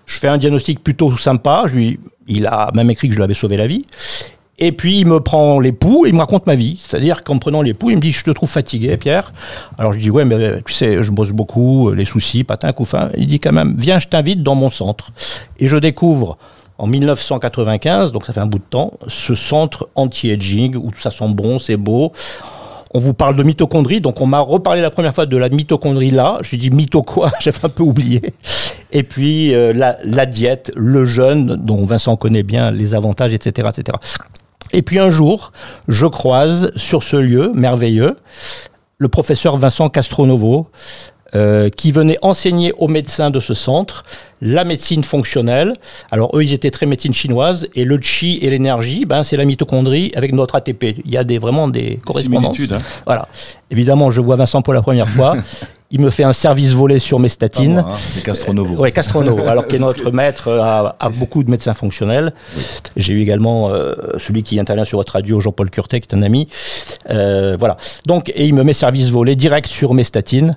Je 0.04 0.18
fais 0.18 0.28
un 0.28 0.36
diagnostic 0.36 0.84
plutôt 0.84 1.16
sympa, 1.16 1.62
je 1.64 1.76
lui, 1.76 2.00
il 2.28 2.44
a 2.44 2.70
même 2.74 2.90
écrit 2.90 3.08
que 3.08 3.14
je 3.14 3.18
lui 3.18 3.24
avais 3.24 3.32
sauvé 3.32 3.56
la 3.56 3.66
vie. 3.66 3.86
Et 4.58 4.72
puis 4.72 5.00
il 5.00 5.06
me 5.06 5.20
prend 5.20 5.60
les 5.60 5.70
et 5.70 6.08
il 6.08 6.12
me 6.14 6.18
raconte 6.18 6.46
ma 6.46 6.54
vie. 6.54 6.76
C'est-à-dire 6.78 7.24
qu'en 7.24 7.38
prenant 7.38 7.62
les 7.62 7.74
il 7.88 7.96
me 7.96 8.00
dit 8.00 8.12
Je 8.12 8.22
te 8.22 8.30
trouve 8.30 8.50
fatigué, 8.50 8.98
Pierre. 8.98 9.32
Alors 9.78 9.94
je 9.94 9.98
dis 9.98 10.10
Ouais, 10.10 10.26
mais 10.26 10.62
tu 10.62 10.72
sais, 10.74 11.02
je 11.02 11.10
bosse 11.10 11.32
beaucoup, 11.32 11.90
les 11.92 12.04
soucis, 12.04 12.44
patin, 12.44 12.72
couffin. 12.72 13.10
Il 13.16 13.26
dit 13.26 13.40
quand 13.40 13.52
même 13.52 13.76
Viens, 13.78 13.98
je 13.98 14.08
t'invite 14.08 14.42
dans 14.42 14.54
mon 14.54 14.70
centre. 14.70 15.10
Et 15.58 15.68
je 15.68 15.76
découvre 15.76 16.38
en 16.78 16.86
1995, 16.86 18.12
donc 18.12 18.24
ça 18.24 18.32
fait 18.32 18.40
un 18.40 18.46
bout 18.46 18.58
de 18.58 18.64
temps, 18.64 18.92
ce 19.08 19.34
centre 19.34 19.88
anti-aging 19.94 20.76
où 20.76 20.90
ça 20.98 21.10
sent 21.10 21.28
bon, 21.28 21.58
c'est 21.58 21.76
beau. 21.76 22.12
On 22.94 22.98
vous 22.98 23.14
parle 23.14 23.34
de 23.34 23.42
mitochondrie, 23.42 24.00
donc 24.00 24.20
on 24.20 24.26
m'a 24.26 24.40
reparlé 24.40 24.80
la 24.80 24.90
première 24.90 25.14
fois 25.14 25.26
de 25.26 25.36
la 25.36 25.48
mitochondrie 25.48 26.10
là. 26.10 26.38
Je 26.42 26.50
lui 26.50 26.58
dis 26.58 26.70
mito 26.70 27.02
quoi? 27.02 27.30
J'avais 27.40 27.64
un 27.64 27.68
peu 27.68 27.82
oublié. 27.82 28.22
Et 28.92 29.02
puis 29.02 29.54
euh, 29.54 29.72
la, 29.72 29.98
la 30.04 30.26
diète, 30.26 30.72
le 30.76 31.04
jeûne, 31.04 31.56
dont 31.56 31.84
Vincent 31.84 32.16
connaît 32.16 32.42
bien 32.42 32.70
les 32.70 32.94
avantages, 32.94 33.34
etc., 33.34 33.68
etc. 33.76 33.98
Et 34.72 34.82
puis 34.82 34.98
un 34.98 35.10
jour, 35.10 35.52
je 35.88 36.06
croise 36.06 36.70
sur 36.76 37.02
ce 37.02 37.16
lieu 37.16 37.52
merveilleux 37.54 38.16
le 38.98 39.08
professeur 39.08 39.56
Vincent 39.56 39.88
Castronovo, 39.88 40.68
euh, 41.36 41.68
qui 41.68 41.92
venait 41.92 42.18
enseigner 42.22 42.72
aux 42.78 42.88
médecins 42.88 43.30
de 43.30 43.40
ce 43.40 43.52
centre 43.54 44.02
la 44.40 44.64
médecine 44.64 45.04
fonctionnelle. 45.04 45.74
Alors 46.10 46.30
eux, 46.36 46.42
ils 46.42 46.52
étaient 46.52 46.70
très 46.70 46.86
médecine 46.86 47.12
chinoise, 47.12 47.68
et 47.74 47.84
le 47.84 47.98
chi 48.00 48.38
et 48.42 48.48
l'énergie, 48.50 49.04
ben, 49.04 49.22
c'est 49.22 49.36
la 49.36 49.44
mitochondrie 49.44 50.12
avec 50.16 50.32
notre 50.32 50.54
ATP. 50.54 50.96
Il 51.04 51.10
y 51.10 51.16
a 51.16 51.24
des, 51.24 51.38
vraiment 51.38 51.68
des 51.68 52.00
correspondances. 52.04 52.58
hein. 52.70 52.78
Voilà. 53.04 53.28
Évidemment, 53.70 54.10
je 54.10 54.20
vois 54.20 54.36
Vincent 54.36 54.62
pour 54.62 54.72
la 54.74 54.82
première 54.82 55.08
fois. 55.08 55.36
Il 55.90 56.00
me 56.00 56.10
fait 56.10 56.24
un 56.24 56.32
service 56.32 56.72
volé 56.72 56.98
sur 56.98 57.18
mes 57.18 57.28
statines. 57.28 57.74
moi, 57.74 57.92
hein, 57.92 57.96
c'est 57.96 58.22
Castronovo. 58.22 58.82
Oui, 58.82 58.92
Castrono, 58.92 59.38
alors 59.46 59.66
qui 59.68 59.76
est 59.76 59.78
notre 59.78 60.10
maître 60.10 60.50
à, 60.50 60.96
à 60.98 61.08
beaucoup 61.08 61.44
de 61.44 61.50
médecins 61.50 61.74
fonctionnels. 61.74 62.32
J'ai 62.96 63.12
eu 63.14 63.22
également 63.22 63.70
euh, 63.70 63.94
celui 64.18 64.42
qui 64.42 64.58
intervient 64.58 64.84
sur 64.84 64.98
votre 64.98 65.12
radio, 65.12 65.38
Jean-Paul 65.40 65.70
Curtet, 65.70 66.00
qui 66.00 66.08
est 66.08 66.18
un 66.18 66.22
ami. 66.22 66.48
Euh, 67.10 67.56
voilà. 67.58 67.76
Donc, 68.04 68.30
et 68.30 68.46
il 68.46 68.54
me 68.54 68.64
met 68.64 68.72
service 68.72 69.10
volé 69.10 69.36
direct 69.36 69.68
sur 69.68 69.94
mes 69.94 70.04
statines. 70.04 70.54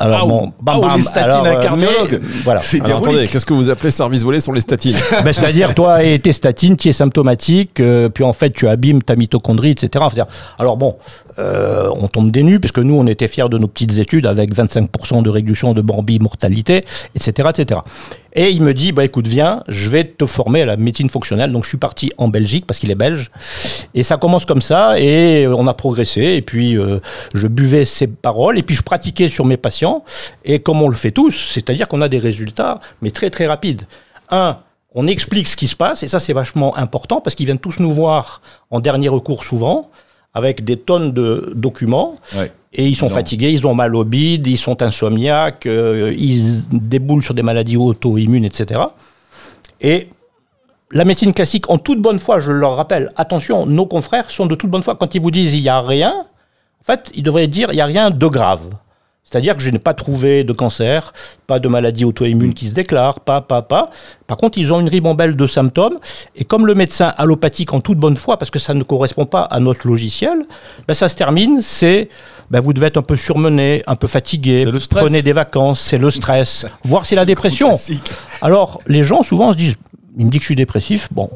Euh, 0.00 0.04
Alors, 0.04 0.20
Ah, 0.22 0.26
bon, 0.26 0.46
ou- 0.46 0.52
ah, 0.66 0.78
ou 0.94 0.96
les 0.96 1.02
statines 1.02 1.30
alors, 1.30 1.46
euh, 1.46 1.62
cardiologue. 1.62 2.20
mais, 2.22 2.28
voilà. 2.44 2.60
C'est 2.60 2.82
Alors, 2.84 2.98
attendez, 2.98 3.26
qu'est-ce 3.28 3.46
que 3.46 3.54
vous 3.54 3.70
appelez 3.70 3.90
service 3.90 4.22
volé 4.22 4.40
sur 4.40 4.52
les 4.52 4.60
statines 4.60 4.96
Ben, 5.24 5.32
C'est-à-dire, 5.32 5.74
toi, 5.74 6.02
et 6.02 6.18
tes 6.18 6.32
statines, 6.32 6.76
tu 6.76 6.88
es 6.88 6.92
symptomatique, 6.92 7.80
euh, 7.80 8.08
puis 8.08 8.24
en 8.24 8.32
fait, 8.32 8.50
tu 8.50 8.68
abîmes 8.68 9.02
ta 9.02 9.16
mitochondrie, 9.16 9.70
etc. 9.70 9.88
C'est-à-dire- 9.92 10.26
Alors 10.58 10.76
bon, 10.76 10.96
euh, 11.38 11.90
on 12.00 12.08
tombe 12.08 12.30
des 12.30 12.42
nues, 12.42 12.60
puisque 12.60 12.78
nous, 12.78 12.94
on 12.98 13.06
était 13.06 13.28
fiers 13.28 13.48
de 13.48 13.58
nos 13.58 13.68
petites 13.68 13.98
études 13.98 14.26
avec 14.26 14.54
25% 14.54 15.22
de 15.22 15.30
réduction 15.30 15.72
de 15.74 15.80
Bambi 15.80 16.18
mortalité, 16.18 16.84
etc., 17.14 17.48
etc. 17.56 17.80
Et 18.38 18.50
il 18.50 18.60
me 18.60 18.74
dit, 18.74 18.92
bah 18.92 19.02
écoute, 19.02 19.26
viens, 19.26 19.62
je 19.66 19.88
vais 19.88 20.04
te 20.04 20.26
former 20.26 20.60
à 20.60 20.66
la 20.66 20.76
médecine 20.76 21.08
fonctionnelle. 21.08 21.52
Donc 21.52 21.64
je 21.64 21.70
suis 21.70 21.78
parti 21.78 22.12
en 22.18 22.28
Belgique, 22.28 22.66
parce 22.66 22.78
qu'il 22.78 22.90
est 22.90 22.94
belge. 22.94 23.30
Et 23.94 24.02
ça 24.02 24.18
commence 24.18 24.44
comme 24.44 24.60
ça, 24.60 25.00
et 25.00 25.46
on 25.48 25.66
a 25.66 25.72
progressé. 25.72 26.20
Et 26.20 26.42
puis, 26.42 26.76
euh, 26.76 26.98
je 27.34 27.46
buvais 27.48 27.86
ses 27.86 28.06
paroles, 28.06 28.58
et 28.58 28.62
puis 28.62 28.74
je 28.76 28.82
pratiquais 28.82 29.30
sur 29.30 29.46
mes 29.46 29.56
patients. 29.56 29.85
Et 30.44 30.58
comme 30.60 30.80
on 30.82 30.88
le 30.88 30.96
fait 30.96 31.10
tous, 31.12 31.36
c'est-à-dire 31.54 31.86
qu'on 31.88 32.02
a 32.02 32.08
des 32.08 32.18
résultats, 32.18 32.78
mais 33.02 33.10
très 33.10 33.30
très 33.30 33.46
rapides. 33.46 33.82
Un, 34.30 34.58
on 34.94 35.06
explique 35.06 35.48
ce 35.48 35.56
qui 35.56 35.66
se 35.66 35.76
passe, 35.76 36.02
et 36.02 36.08
ça 36.08 36.18
c'est 36.20 36.32
vachement 36.32 36.76
important, 36.76 37.20
parce 37.20 37.34
qu'ils 37.36 37.46
viennent 37.46 37.58
tous 37.68 37.80
nous 37.80 37.92
voir 37.92 38.40
en 38.70 38.80
dernier 38.80 39.08
recours 39.08 39.44
souvent, 39.44 39.90
avec 40.34 40.64
des 40.64 40.76
tonnes 40.76 41.12
de 41.12 41.52
documents. 41.54 42.16
Ouais. 42.36 42.52
Et 42.78 42.86
ils 42.86 42.96
sont 42.96 43.08
Non. 43.08 43.14
fatigués, 43.14 43.50
ils 43.52 43.66
ont 43.66 43.74
mal 43.74 43.94
au 43.96 44.04
bide, 44.04 44.46
ils 44.46 44.58
sont 44.58 44.82
insomniaques, 44.82 45.64
euh, 45.66 46.12
ils 46.16 46.62
déboulent 46.70 47.22
sur 47.22 47.32
des 47.34 47.42
maladies 47.42 47.78
auto-immunes, 47.78 48.44
etc. 48.44 48.80
Et 49.80 50.08
la 50.92 51.04
médecine 51.04 51.32
classique, 51.32 51.70
en 51.70 51.78
toute 51.78 52.00
bonne 52.00 52.18
foi, 52.18 52.38
je 52.40 52.52
leur 52.52 52.76
rappelle, 52.76 53.08
attention, 53.16 53.64
nos 53.66 53.86
confrères 53.86 54.30
sont 54.30 54.46
de 54.46 54.54
toute 54.54 54.70
bonne 54.70 54.82
foi. 54.82 54.94
Quand 54.94 55.14
ils 55.14 55.22
vous 55.22 55.30
disent 55.30 55.54
il 55.54 55.62
n'y 55.62 55.68
a 55.70 55.80
rien, 55.80 56.14
en 56.80 56.84
fait, 56.84 57.10
ils 57.14 57.22
devraient 57.22 57.48
dire 57.48 57.68
il 57.72 57.76
n'y 57.76 57.80
a 57.80 57.86
rien 57.86 58.10
de 58.10 58.26
grave. 58.26 58.60
C'est-à-dire 59.28 59.56
que 59.56 59.62
je 59.62 59.70
n'ai 59.70 59.80
pas 59.80 59.92
trouvé 59.92 60.44
de 60.44 60.52
cancer, 60.52 61.12
pas 61.48 61.58
de 61.58 61.66
maladie 61.66 62.04
auto-immune 62.04 62.54
qui 62.54 62.68
se 62.68 62.74
déclare, 62.74 63.18
pas, 63.18 63.40
pas, 63.40 63.60
pas. 63.60 63.90
Par 64.28 64.36
contre, 64.36 64.56
ils 64.56 64.72
ont 64.72 64.78
une 64.78 64.88
ribambelle 64.88 65.34
de 65.34 65.46
symptômes. 65.48 65.98
Et 66.36 66.44
comme 66.44 66.64
le 66.64 66.76
médecin 66.76 67.12
allopathique, 67.18 67.74
en 67.74 67.80
toute 67.80 67.98
bonne 67.98 68.16
foi, 68.16 68.38
parce 68.38 68.52
que 68.52 68.60
ça 68.60 68.72
ne 68.72 68.84
correspond 68.84 69.26
pas 69.26 69.42
à 69.42 69.58
notre 69.58 69.88
logiciel, 69.88 70.38
ben 70.86 70.94
ça 70.94 71.08
se 71.08 71.16
termine, 71.16 71.60
c'est 71.60 72.08
ben 72.52 72.60
vous 72.60 72.72
devez 72.72 72.86
être 72.86 72.98
un 72.98 73.02
peu 73.02 73.16
surmené, 73.16 73.82
un 73.88 73.96
peu 73.96 74.06
fatigué, 74.06 74.62
C'est 74.64 74.70
le 74.70 74.78
stress. 74.78 75.02
prenez 75.04 75.22
des 75.22 75.32
vacances, 75.32 75.80
c'est 75.80 75.98
le 75.98 76.10
stress, 76.10 76.64
voire 76.84 77.04
c'est 77.04 77.16
la 77.16 77.24
dépression. 77.24 77.72
Alors, 78.42 78.80
les 78.86 79.02
gens 79.02 79.24
souvent 79.24 79.50
se 79.50 79.56
disent, 79.56 79.74
il 80.16 80.26
me 80.26 80.30
dit 80.30 80.38
que 80.38 80.42
je 80.44 80.46
suis 80.46 80.56
dépressif. 80.56 81.08
Bon, 81.12 81.30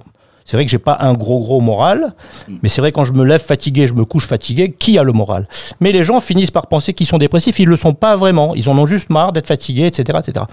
c'est 0.50 0.56
vrai 0.56 0.64
que 0.64 0.70
j'ai 0.72 0.78
pas 0.78 0.96
un 0.98 1.12
gros 1.12 1.38
gros 1.38 1.60
moral, 1.60 2.12
mais 2.60 2.68
c'est 2.68 2.80
vrai 2.80 2.90
quand 2.90 3.04
je 3.04 3.12
me 3.12 3.24
lève 3.24 3.40
fatigué, 3.40 3.86
je 3.86 3.94
me 3.94 4.04
couche 4.04 4.26
fatigué, 4.26 4.72
qui 4.76 4.98
a 4.98 5.04
le 5.04 5.12
moral? 5.12 5.46
Mais 5.78 5.92
les 5.92 6.02
gens 6.02 6.18
finissent 6.18 6.50
par 6.50 6.66
penser 6.66 6.92
qu'ils 6.92 7.06
sont 7.06 7.18
dépressifs, 7.18 7.60
ils 7.60 7.68
le 7.68 7.76
sont 7.76 7.92
pas 7.92 8.16
vraiment, 8.16 8.56
ils 8.56 8.68
en 8.68 8.76
ont 8.76 8.86
juste 8.88 9.10
marre 9.10 9.32
d'être 9.32 9.46
fatigués, 9.46 9.86
etc., 9.86 10.18
etc. 10.26 10.46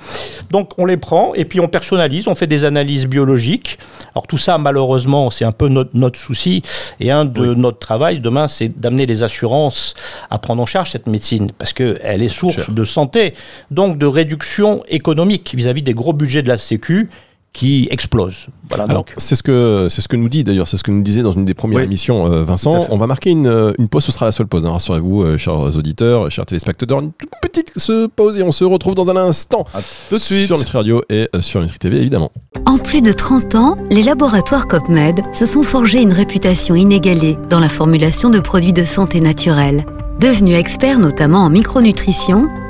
Donc 0.51 0.77
on 0.77 0.85
les 0.85 0.97
prend 0.97 1.33
et 1.33 1.45
puis 1.45 1.59
on 1.59 1.67
personnalise, 1.67 2.27
on 2.27 2.35
fait 2.35 2.45
des 2.45 2.63
analyses 2.63 3.07
biologiques. 3.07 3.79
Alors 4.13 4.27
tout 4.27 4.37
ça, 4.37 4.59
malheureusement, 4.59 5.31
c'est 5.31 5.45
un 5.45 5.51
peu 5.51 5.67
notre, 5.67 5.97
notre 5.97 6.19
souci 6.19 6.61
et 6.99 7.09
un 7.09 7.25
de 7.25 7.55
notre 7.55 7.79
travail 7.79 8.19
demain, 8.19 8.47
c'est 8.47 8.79
d'amener 8.79 9.07
les 9.07 9.23
assurances 9.23 9.95
à 10.29 10.37
prendre 10.37 10.61
en 10.61 10.67
charge 10.67 10.91
cette 10.91 11.07
médecine 11.07 11.51
parce 11.57 11.73
que 11.73 11.97
elle 12.03 12.21
est 12.21 12.29
source 12.29 12.69
de 12.69 12.83
santé, 12.83 13.33
donc 13.71 13.97
de 13.97 14.05
réduction 14.05 14.83
économique 14.89 15.55
vis-à-vis 15.55 15.81
des 15.81 15.95
gros 15.95 16.13
budgets 16.13 16.43
de 16.43 16.49
la 16.49 16.57
Sécu 16.57 17.09
qui 17.57 17.87
explosent. 17.89 18.47
Voilà, 18.69 18.83
Alors, 18.83 18.97
donc. 18.97 19.13
c'est 19.17 19.35
ce 19.35 19.41
que 19.41 19.87
c'est 19.89 20.01
ce 20.01 20.07
que 20.07 20.15
nous 20.15 20.29
dit 20.29 20.43
d'ailleurs, 20.43 20.67
c'est 20.67 20.77
ce 20.77 20.83
que 20.83 20.91
nous 20.91 21.01
disait 21.01 21.23
dans 21.23 21.31
une 21.31 21.43
des 21.45 21.55
premières 21.55 21.79
Oui. 21.79 21.85
émissions 21.85 22.31
euh, 22.31 22.43
Vincent. 22.43 22.85
On 22.91 22.97
va 22.97 23.07
marquer 23.07 23.31
une, 23.31 23.47
euh, 23.47 23.73
une 23.79 23.87
pause, 23.87 24.03
ce 24.03 24.11
sera 24.11 24.27
la 24.27 24.31
seule 24.31 24.45
pause, 24.47 24.65
hein, 24.65 24.71
rassurez-vous, 24.71 25.23
euh, 25.23 25.37
chers 25.37 25.55
auditeurs, 25.75 26.29
chers 26.29 26.45
téléspectateurs. 26.45 26.99
Une 27.01 27.11
toute 27.13 27.31
petite 27.41 27.71
se 27.77 28.05
pause 28.07 28.37
et 28.37 28.43
on 28.43 28.51
se 28.51 28.63
retrouve 28.63 28.93
dans 28.93 29.09
un 29.09 29.15
instant 29.17 29.65
À 29.73 29.79
tout 30.09 30.15
de 30.15 30.19
suite. 30.19 30.45
sur 30.45 30.57
Nutri 30.59 30.77
Radio 30.77 31.01
et 31.09 31.29
euh, 31.35 31.41
sur 31.41 31.59
Nutri 31.61 31.79
TV 31.79 31.97
évidemment. 31.97 32.31
En 32.65 32.77
plus 32.77 33.01
de 33.01 33.11
30 33.11 33.55
ans, 33.55 33.77
les 33.89 34.03
laboratoires 34.03 34.67
COPMED 34.67 35.21
se 35.33 35.45
sont 35.47 35.63
forgés 35.63 36.01
une 36.01 36.13
réputation 36.13 36.75
inégalée 36.75 37.37
dans 37.49 37.59
la 37.59 37.69
formulation 37.69 38.29
de 38.29 38.39
produits 38.39 38.73
de 38.73 38.83
santé 38.85 39.19
naturelle. 39.19 39.83
Devenus 40.19 40.57
experts 40.57 40.99
notamment 40.99 41.39
en 41.45 41.49
micronutrition, 41.49 42.47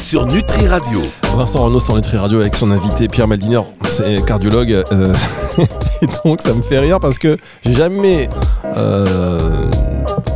sur 0.00 0.26
Nutri 0.26 0.66
Radio. 0.66 1.02
Vincent 1.36 1.62
Renault 1.64 1.80
sur 1.80 1.94
Nutri 1.94 2.16
Radio 2.16 2.40
avec 2.40 2.56
son 2.56 2.70
invité 2.70 3.06
Pierre 3.08 3.28
Maldiner, 3.28 3.60
c'est 3.88 4.24
cardiologue. 4.24 4.82
euh, 4.92 5.14
et 6.02 6.06
donc 6.24 6.40
ça 6.40 6.54
me 6.54 6.62
fait 6.62 6.78
rire 6.78 6.98
parce 7.00 7.18
que 7.18 7.36
j'ai 7.64 7.74
jamais 7.74 8.28
euh, 8.76 9.50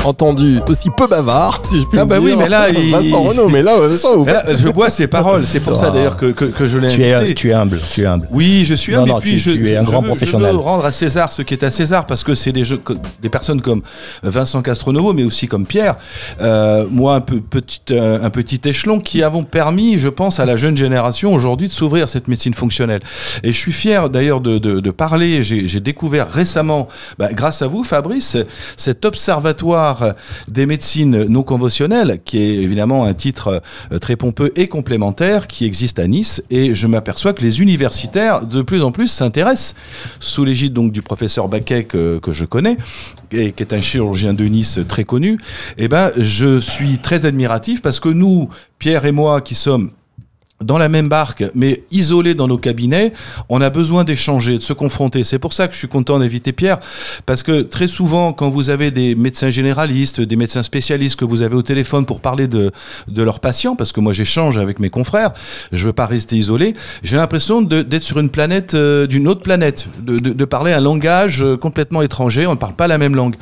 entendu 0.07 0.59
aussi 0.69 0.91
peu 0.91 1.07
bavard, 1.07 1.61
si 1.65 1.81
je 1.81 1.85
puis 1.87 1.99
Ah 1.99 2.05
bah 2.05 2.19
dire. 2.19 2.25
oui, 2.25 2.35
mais 2.39 2.49
là, 2.49 2.69
il- 2.71 2.91
Vincent 2.91 3.23
Renault, 3.23 3.49
mais 3.49 3.63
là, 3.63 3.79
Vincent, 3.79 4.17
vous 4.17 4.25
là, 4.27 4.45
faites- 4.47 4.59
je 4.59 4.69
bois 4.69 4.91
ses 4.91 5.07
paroles, 5.07 5.47
c'est 5.47 5.61
pour 5.61 5.77
ça 5.77 5.91
d'ailleurs 5.91 6.17
que, 6.17 6.27
que, 6.27 6.45
que 6.47 6.67
je 6.67 6.79
l'ai 6.79 6.89
Tu 6.89 7.05
invité. 7.05 7.31
es, 7.31 7.35
tu 7.35 7.51
es 7.51 7.53
humble, 7.53 7.79
tu 7.93 8.03
es 8.03 8.07
humble. 8.07 8.27
Oui, 8.31 8.65
je 8.65 8.75
suis 8.75 8.93
Non, 8.95 9.03
un, 9.03 9.05
mais 9.07 9.13
non, 9.13 9.21
puis 9.21 9.33
tu- 9.33 9.39
je, 9.39 9.51
tu 9.53 9.69
es 9.69 9.77
un 9.77 9.83
je 9.83 9.87
grand 9.91 10.01
veux, 10.01 10.07
professionnel. 10.09 10.49
Je 10.51 10.57
veux 10.57 10.61
rendre 10.63 10.85
à 10.85 10.93
César 10.93 11.33
ce 11.33 11.43
qui 11.43 11.55
est 11.55 11.63
à 11.65 11.71
César, 11.71 12.07
parce 12.07 12.23
que 12.25 12.35
c'est 12.35 12.53
des, 12.53 12.65
jeux, 12.65 12.81
des 13.23 13.29
personnes 13.29 13.61
comme 13.61 13.83
Vincent 14.23 14.63
Castronovo, 14.63 15.13
mais 15.13 15.25
aussi 15.25 15.49
comme 15.49 15.67
Pierre, 15.67 15.97
euh, 16.41 16.85
moi 16.91 17.15
un 17.17 17.21
peu 17.21 17.41
petit, 17.41 17.81
euh, 17.91 18.19
un 18.23 18.31
petit 18.31 18.61
échelon, 18.65 19.01
qui 19.01 19.23
avons 19.23 19.43
permis, 19.45 19.99
je 19.99 20.09
pense, 20.09 20.41
à 20.41 20.45
la 20.45 20.57
jeune 20.57 20.77
génération 20.77 21.33
aujourd'hui 21.35 21.69
de 21.69 21.73
s'ouvrir 21.73 22.05
à 22.05 22.09
cette 22.09 22.29
médecine 22.29 22.55
fonctionnelle. 22.55 23.01
Et 23.43 23.53
je 23.53 23.59
suis 23.59 23.73
fier 23.73 24.11
d'ailleurs 24.11 24.41
de, 24.41 24.59
de, 24.59 24.81
de 24.81 24.91
parler. 24.91 25.43
J'ai 25.43 25.67
j'ai 25.67 25.81
découvert 25.81 26.29
récemment, 26.31 26.89
bah, 27.19 27.29
grâce 27.33 27.63
à 27.63 27.67
vous, 27.67 27.85
Fabrice, 27.85 28.37
cet 28.77 29.05
observatoire 29.05 29.94
des 30.49 30.67
médecines 30.67 31.25
non 31.25 31.43
conventionnelles, 31.43 32.21
qui 32.25 32.39
est 32.39 32.57
évidemment 32.57 33.05
un 33.05 33.15
titre 33.15 33.63
euh, 33.93 33.99
très 33.99 34.17
pompeux 34.17 34.53
et 34.57 34.69
complémentaire, 34.69 35.47
qui 35.47 35.65
existe 35.65 35.99
à 35.99 36.07
Nice. 36.07 36.43
Et 36.51 36.75
je 36.75 36.87
m'aperçois 36.87 37.33
que 37.33 37.43
les 37.43 37.61
universitaires, 37.61 38.45
de 38.47 38.63
plus 38.63 38.83
en 38.83 38.93
plus, 38.93 39.09
s'intéressent, 39.09 39.75
sous 40.21 40.45
l'égide 40.45 40.73
donc 40.73 40.93
du 40.93 41.03
professeur 41.03 41.49
Baquet 41.49 41.85
que, 41.85 42.19
que 42.19 42.33
je 42.33 42.45
connais, 42.45 42.77
et 43.33 43.53
qui 43.53 43.63
est 43.63 43.73
un 43.73 43.81
chirurgien 43.81 44.35
de 44.35 44.45
Nice 44.45 44.81
très 44.89 45.05
connu. 45.05 45.39
Eh 45.79 45.89
ben, 45.89 46.11
je 46.17 46.61
suis 46.61 46.99
très 46.99 47.27
admiratif 47.27 47.83
parce 47.83 48.01
que 48.01 48.09
nous, 48.09 48.49
Pierre 48.79 49.05
et 49.05 49.13
moi, 49.13 49.41
qui 49.41 49.55
sommes 49.55 49.91
dans 50.61 50.79
la 50.79 50.89
même 50.89 51.09
barque, 51.09 51.45
mais 51.55 51.83
isolés 51.91 52.35
dans 52.35 52.47
nos 52.47 52.57
cabinets, 52.57 53.13
on 53.49 53.61
a 53.61 53.71
besoin 53.71 54.05
d'échanger, 54.05 54.57
de 54.57 54.63
se 54.63 54.73
confronter. 54.73 55.25
C'est 55.25 55.41
pour 55.41 55.53
ça 55.53 55.67
que 55.67 55.75
je 55.75 55.79
suis 55.79 55.89
content 55.89 56.19
d'inviter 56.19 56.53
Pierre, 56.53 56.79
parce 57.27 57.43
que 57.43 57.63
très 57.63 57.89
souvent, 57.89 58.33
quand 58.33 58.49
vous 58.49 58.71
avez 58.71 58.91
des 58.93 59.15
médecins 59.17 59.51
généralistes, 59.51 60.21
des 60.21 60.37
médecins 60.37 60.63
spécialistes 60.63 61.17
que 61.19 61.25
vous 61.25 61.43
avez 61.43 61.57
au 61.57 61.63
téléphone 61.63 62.07
pour 62.07 62.21
parler 62.21 62.47
de, 62.47 62.71
de 63.09 63.23
leurs 63.23 63.41
patients, 63.41 63.75
parce 63.75 63.93
que 63.93 64.01
moi 64.01 64.13
j'échange 64.13 64.57
avec 64.57 64.79
mes 64.79 64.91
confrères, 64.91 65.33
je 65.73 65.87
veux 65.89 65.93
pas 65.93 66.07
rester 66.07 66.37
isolé, 66.37 66.75
j'ai 67.03 67.17
l'impression 67.17 67.61
d'être 67.61 68.03
sur 68.05 68.19
une 68.21 68.31
planète, 68.31 68.75
euh, 68.75 69.07
d'une 69.09 69.27
autre 69.29 69.43
planète, 69.43 69.89
de, 70.03 70.19
de- 70.19 70.31
de 70.33 70.45
parler 70.45 70.73
un 70.73 70.81
langage 70.81 71.43
euh, 71.43 71.57
complètement 71.57 72.01
étranger, 72.01 72.47
on 72.47 72.53
ne 72.53 72.57
parle 72.59 72.75
pas 72.75 72.87
la 72.87 72.97
même 72.97 73.17
langue. 73.17 73.35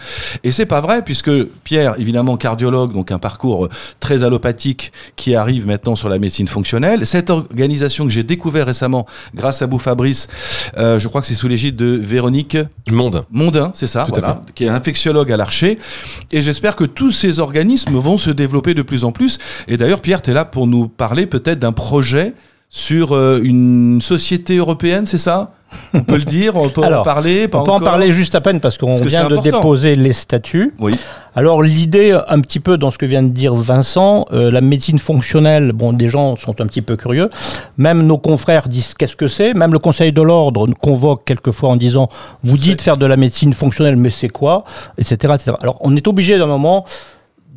Et 0.45 0.51
c'est 0.51 0.67
pas 0.67 0.81
vrai, 0.81 1.03
puisque 1.05 1.31
Pierre, 1.63 1.95
évidemment 2.01 2.37
cardiologue, 2.39 2.93
donc 2.93 3.13
un 3.13 3.19
parcours 3.19 3.67
euh, 3.67 3.71
très 4.01 4.25
allopathique 4.25 4.93
qui 5.15 5.35
arrive 5.37 5.67
maintenant 5.67 5.95
sur 5.95 6.09
la 6.09 6.19
médecine 6.19 6.49
fonctionnelle. 6.49 7.02
Cette 7.05 7.31
organisation 7.31 8.05
que 8.05 8.11
j'ai 8.11 8.23
découvert 8.23 8.67
récemment 8.67 9.07
grâce 9.35 9.63
à 9.63 9.67
vous 9.67 9.79
Fabrice, 9.79 10.29
euh, 10.77 10.99
je 10.99 11.09
crois 11.09 11.21
que 11.21 11.27
c'est 11.27 11.35
sous 11.35 11.49
l'égide 11.49 11.77
de 11.77 11.87
Véronique 11.87 12.57
Monde. 12.91 13.25
Mondin, 13.31 13.71
c'est 13.75 13.87
ça, 13.87 14.05
Tout 14.05 14.13
à 14.17 14.21
voilà, 14.21 14.41
qui 14.55 14.65
est 14.65 14.69
infectiologue 14.69 15.31
à 15.33 15.37
l'Archer. 15.37 15.79
Et 16.31 16.43
j'espère 16.43 16.77
que 16.77 16.85
tous 16.85 17.13
ces 17.13 17.39
organismes 17.39 17.97
vont 17.97 18.19
se 18.19 18.31
développer 18.31 18.75
de 18.75 18.83
plus 18.83 19.05
en 19.05 19.13
plus. 19.13 19.39
Et 19.69 19.77
d'ailleurs, 19.77 20.01
Pierre, 20.01 20.23
tu 20.23 20.31
es 20.31 20.35
là 20.35 20.45
pour 20.45 20.67
nous 20.67 20.89
parler 20.89 21.27
peut-être 21.27 21.59
d'un 21.59 21.73
projet 21.73 22.35
sur 22.69 23.13
euh, 23.13 23.41
une 23.43 24.01
société 24.01 24.57
européenne, 24.57 25.07
c'est 25.07 25.19
ça? 25.19 25.55
On 25.95 26.03
peut 26.03 26.17
le 26.17 26.25
dire, 26.25 26.57
on 26.57 26.69
peut 26.69 26.83
en 26.83 27.03
parler, 27.03 27.49
pas 27.49 27.61
On 27.61 27.65
peut 27.65 27.71
en 27.71 27.81
parler 27.81 28.13
juste 28.13 28.35
à 28.35 28.41
peine 28.41 28.61
parce 28.61 28.79
qu'on 28.79 28.97
vient 28.97 29.29
de 29.29 29.37
déposer 29.37 29.95
les 29.95 30.13
statuts. 30.13 30.75
Oui. 30.81 30.95
Alors 31.35 31.63
l'idée, 31.63 32.19
un 32.29 32.41
petit 32.41 32.61
peu 32.61 32.77
dans 32.77 32.91
ce 32.91 32.99
que 32.99 33.07
vient 33.07 33.23
de 33.23 33.31
dire 33.31 33.55
Vincent, 33.55 34.27
euh, 34.33 34.51
la 34.51 34.61
médecine 34.61 34.99
fonctionnelle, 34.99 35.73
bon, 35.73 35.93
des 35.93 36.09
gens 36.09 36.37
sont 36.37 36.61
un 36.61 36.67
petit 36.67 36.83
peu 36.83 36.97
curieux. 36.97 37.31
Même 37.79 38.07
nos 38.07 38.19
confrères 38.19 38.69
disent 38.69 38.95
qu'est-ce 38.95 39.17
que 39.17 39.29
c'est? 39.29 39.55
Même 39.55 39.73
le 39.73 39.79
Conseil 39.79 40.13
de 40.13 40.21
l'ordre 40.21 40.67
nous 40.67 40.75
convoque 40.75 41.25
quelquefois 41.25 41.71
en 41.71 41.77
disant, 41.77 42.09
vous 42.43 42.59
dites 42.59 42.83
faire 42.83 42.99
de 42.99 43.07
la 43.07 43.17
médecine 43.17 43.55
fonctionnelle, 43.55 43.97
mais 43.97 44.11
c'est 44.11 44.29
quoi, 44.29 44.65
etc., 44.99 45.35
etc. 45.35 45.53
Alors 45.61 45.79
on 45.81 45.97
est 45.97 46.07
obligé 46.07 46.39
d'un 46.39 46.47
moment 46.47 46.85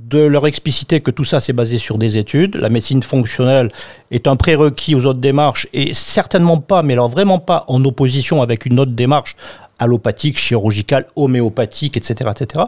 de 0.09 0.19
leur 0.19 0.45
expliciter 0.45 1.01
que 1.01 1.09
tout 1.09 1.23
ça 1.23 1.39
c'est 1.39 1.53
basé 1.53 1.77
sur 1.77 1.97
des 1.97 2.17
études. 2.17 2.55
La 2.55 2.69
médecine 2.69 3.01
fonctionnelle 3.01 3.69
est 4.11 4.27
un 4.27 4.35
prérequis 4.35 4.93
aux 4.93 5.05
autres 5.05 5.19
démarches 5.19 5.67
et 5.73 5.93
certainement 5.93 6.57
pas, 6.57 6.83
mais 6.83 6.93
alors 6.93 7.09
vraiment 7.09 7.39
pas 7.39 7.65
en 7.67 7.83
opposition 7.85 8.41
avec 8.41 8.65
une 8.65 8.79
autre 8.79 8.91
démarche 8.91 9.35
allopathique, 9.79 10.37
chirurgicale, 10.37 11.07
homéopathique, 11.15 11.97
etc. 11.97 12.31
etc. 12.31 12.65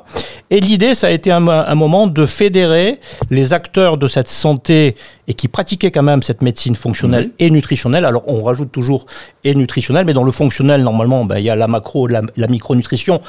Et 0.50 0.60
l'idée, 0.60 0.94
ça 0.94 1.08
a 1.08 1.10
été 1.12 1.32
un, 1.32 1.48
un, 1.48 1.76
moment 1.76 2.08
de 2.08 2.26
fédérer 2.26 3.00
les 3.30 3.54
acteurs 3.54 3.98
de 3.98 4.08
cette 4.08 4.28
santé 4.28 4.96
et 5.28 5.34
qui 5.34 5.48
pratiquaient 5.48 5.92
quand 5.92 6.04
même 6.04 6.22
cette 6.22 6.42
médecine 6.42 6.76
fonctionnelle 6.76 7.32
et 7.40 7.50
nutritionnelle. 7.50 8.04
Alors 8.04 8.24
on 8.28 8.44
rajoute 8.44 8.72
toujours 8.72 9.06
et 9.44 9.56
nutritionnelle, 9.56 10.06
mais 10.06 10.14
dans 10.14 10.24
le 10.24 10.32
fonctionnel, 10.32 10.84
normalement, 10.84 11.24
ben, 11.24 11.38
il 11.38 11.46
y 11.46 11.50
a 11.50 11.56
la 11.56 11.68
macro, 11.68 12.08
la, 12.08 12.22
la 12.36 12.48
micronutrition 12.48 13.22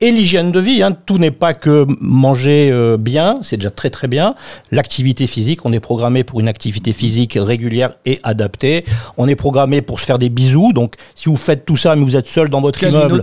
et 0.00 0.10
l'hygiène 0.10 0.52
de 0.52 0.60
vie. 0.60 0.82
Hein. 0.82 0.96
Tout 1.06 1.18
n'est 1.18 1.30
pas 1.30 1.54
que 1.54 1.86
manger 2.00 2.70
euh, 2.72 2.96
bien, 2.96 3.40
c'est 3.42 3.56
déjà 3.56 3.70
très 3.70 3.90
très 3.90 4.08
bien. 4.08 4.34
L'activité 4.70 5.26
physique, 5.26 5.64
on 5.64 5.72
est 5.72 5.80
programmé 5.80 6.24
pour 6.24 6.40
une 6.40 6.48
activité 6.48 6.92
physique 6.92 7.36
régulière 7.40 7.94
et 8.06 8.20
adaptée. 8.22 8.84
On 9.16 9.28
est 9.28 9.34
programmé 9.34 9.82
pour 9.82 10.00
se 10.00 10.06
faire 10.06 10.18
des 10.18 10.28
bisous. 10.28 10.72
Donc 10.72 10.94
si 11.14 11.28
vous 11.28 11.36
faites 11.36 11.64
tout 11.64 11.76
ça, 11.76 11.96
mais 11.96 12.04
vous 12.04 12.16
êtes 12.16 12.26
seul 12.26 12.48
dans 12.48 12.60
votre 12.60 12.82
immeuble. 12.82 13.22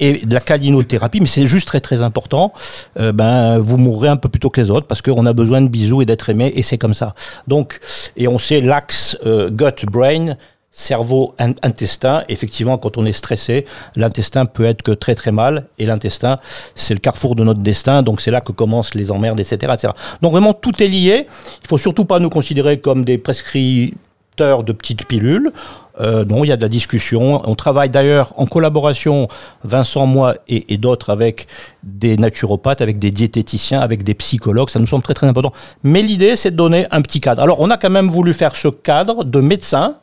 Et 0.00 0.26
de 0.26 0.34
la 0.34 0.40
calinothérapie, 0.40 1.20
mais 1.20 1.26
c'est 1.26 1.46
juste 1.46 1.68
très 1.68 1.80
très 1.80 2.02
important. 2.02 2.52
Euh, 2.98 3.12
ben 3.12 3.58
vous 3.58 3.76
mourrez 3.76 4.08
un 4.08 4.16
peu 4.16 4.28
plus 4.28 4.40
tôt 4.40 4.50
que 4.50 4.60
les 4.60 4.70
autres 4.70 4.86
parce 4.86 5.02
qu'on 5.02 5.26
a 5.26 5.32
besoin 5.32 5.62
de 5.62 5.68
bisous 5.68 6.02
et 6.02 6.04
d'être 6.04 6.30
aimé 6.30 6.52
et 6.54 6.62
c'est 6.62 6.78
comme 6.78 6.94
ça. 6.94 7.14
Donc 7.46 7.78
et 8.16 8.28
on 8.28 8.38
sait 8.38 8.60
l'axe 8.60 9.16
euh, 9.24 9.50
gut 9.50 9.86
brain 9.86 10.36
cerveau, 10.76 11.34
intestin. 11.38 12.22
Effectivement, 12.28 12.76
quand 12.76 12.98
on 12.98 13.06
est 13.06 13.12
stressé, 13.12 13.64
l'intestin 13.96 14.44
peut 14.44 14.66
être 14.66 14.82
que 14.82 14.92
très 14.92 15.14
très 15.14 15.32
mal. 15.32 15.66
Et 15.78 15.86
l'intestin, 15.86 16.38
c'est 16.74 16.92
le 16.92 17.00
carrefour 17.00 17.34
de 17.34 17.42
notre 17.42 17.60
destin. 17.60 18.02
Donc 18.02 18.20
c'est 18.20 18.30
là 18.30 18.42
que 18.42 18.52
commencent 18.52 18.94
les 18.94 19.10
emmerdes, 19.10 19.40
etc., 19.40 19.72
etc. 19.72 19.94
Donc 20.20 20.32
vraiment, 20.32 20.52
tout 20.52 20.80
est 20.82 20.88
lié. 20.88 21.26
Il 21.62 21.66
faut 21.66 21.78
surtout 21.78 22.04
pas 22.04 22.20
nous 22.20 22.28
considérer 22.28 22.78
comme 22.78 23.06
des 23.06 23.16
prescripteurs 23.16 24.64
de 24.64 24.72
petites 24.72 25.06
pilules. 25.06 25.50
Euh, 25.98 26.26
non, 26.26 26.44
il 26.44 26.48
y 26.48 26.52
a 26.52 26.58
de 26.58 26.62
la 26.62 26.68
discussion. 26.68 27.40
On 27.48 27.54
travaille 27.54 27.88
d'ailleurs 27.88 28.34
en 28.36 28.44
collaboration, 28.44 29.28
Vincent, 29.64 30.04
moi 30.04 30.34
et, 30.46 30.74
et 30.74 30.76
d'autres, 30.76 31.08
avec 31.08 31.46
des 31.84 32.18
naturopathes, 32.18 32.82
avec 32.82 32.98
des 32.98 33.10
diététiciens, 33.10 33.80
avec 33.80 34.04
des 34.04 34.12
psychologues. 34.12 34.68
Ça 34.68 34.78
nous 34.78 34.86
semble 34.86 35.02
très 35.02 35.14
très 35.14 35.26
important. 35.26 35.54
Mais 35.82 36.02
l'idée, 36.02 36.36
c'est 36.36 36.50
de 36.50 36.56
donner 36.56 36.86
un 36.90 37.00
petit 37.00 37.20
cadre. 37.20 37.42
Alors, 37.42 37.60
on 37.60 37.70
a 37.70 37.78
quand 37.78 37.88
même 37.88 38.08
voulu 38.08 38.34
faire 38.34 38.56
ce 38.56 38.68
cadre 38.68 39.24
de 39.24 39.40
médecins 39.40 39.96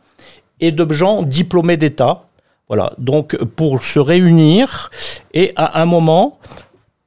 et 0.60 0.72
de 0.72 0.92
gens 0.94 1.22
diplômés 1.24 1.78
d'État. 1.78 2.24
Voilà, 2.70 2.94
donc 2.98 3.36
pour 3.56 3.84
se 3.84 4.00
réunir 4.00 4.90
et 5.34 5.52
à 5.56 5.82
un 5.82 5.86
moment 5.86 6.40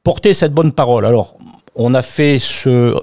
porter 0.04 0.34
cette 0.34 0.52
bonne 0.52 0.70
parole. 0.72 1.04
Alors, 1.06 1.36
on 1.74 1.94
a 1.94 2.02
fait 2.02 2.38
ce 2.38 2.94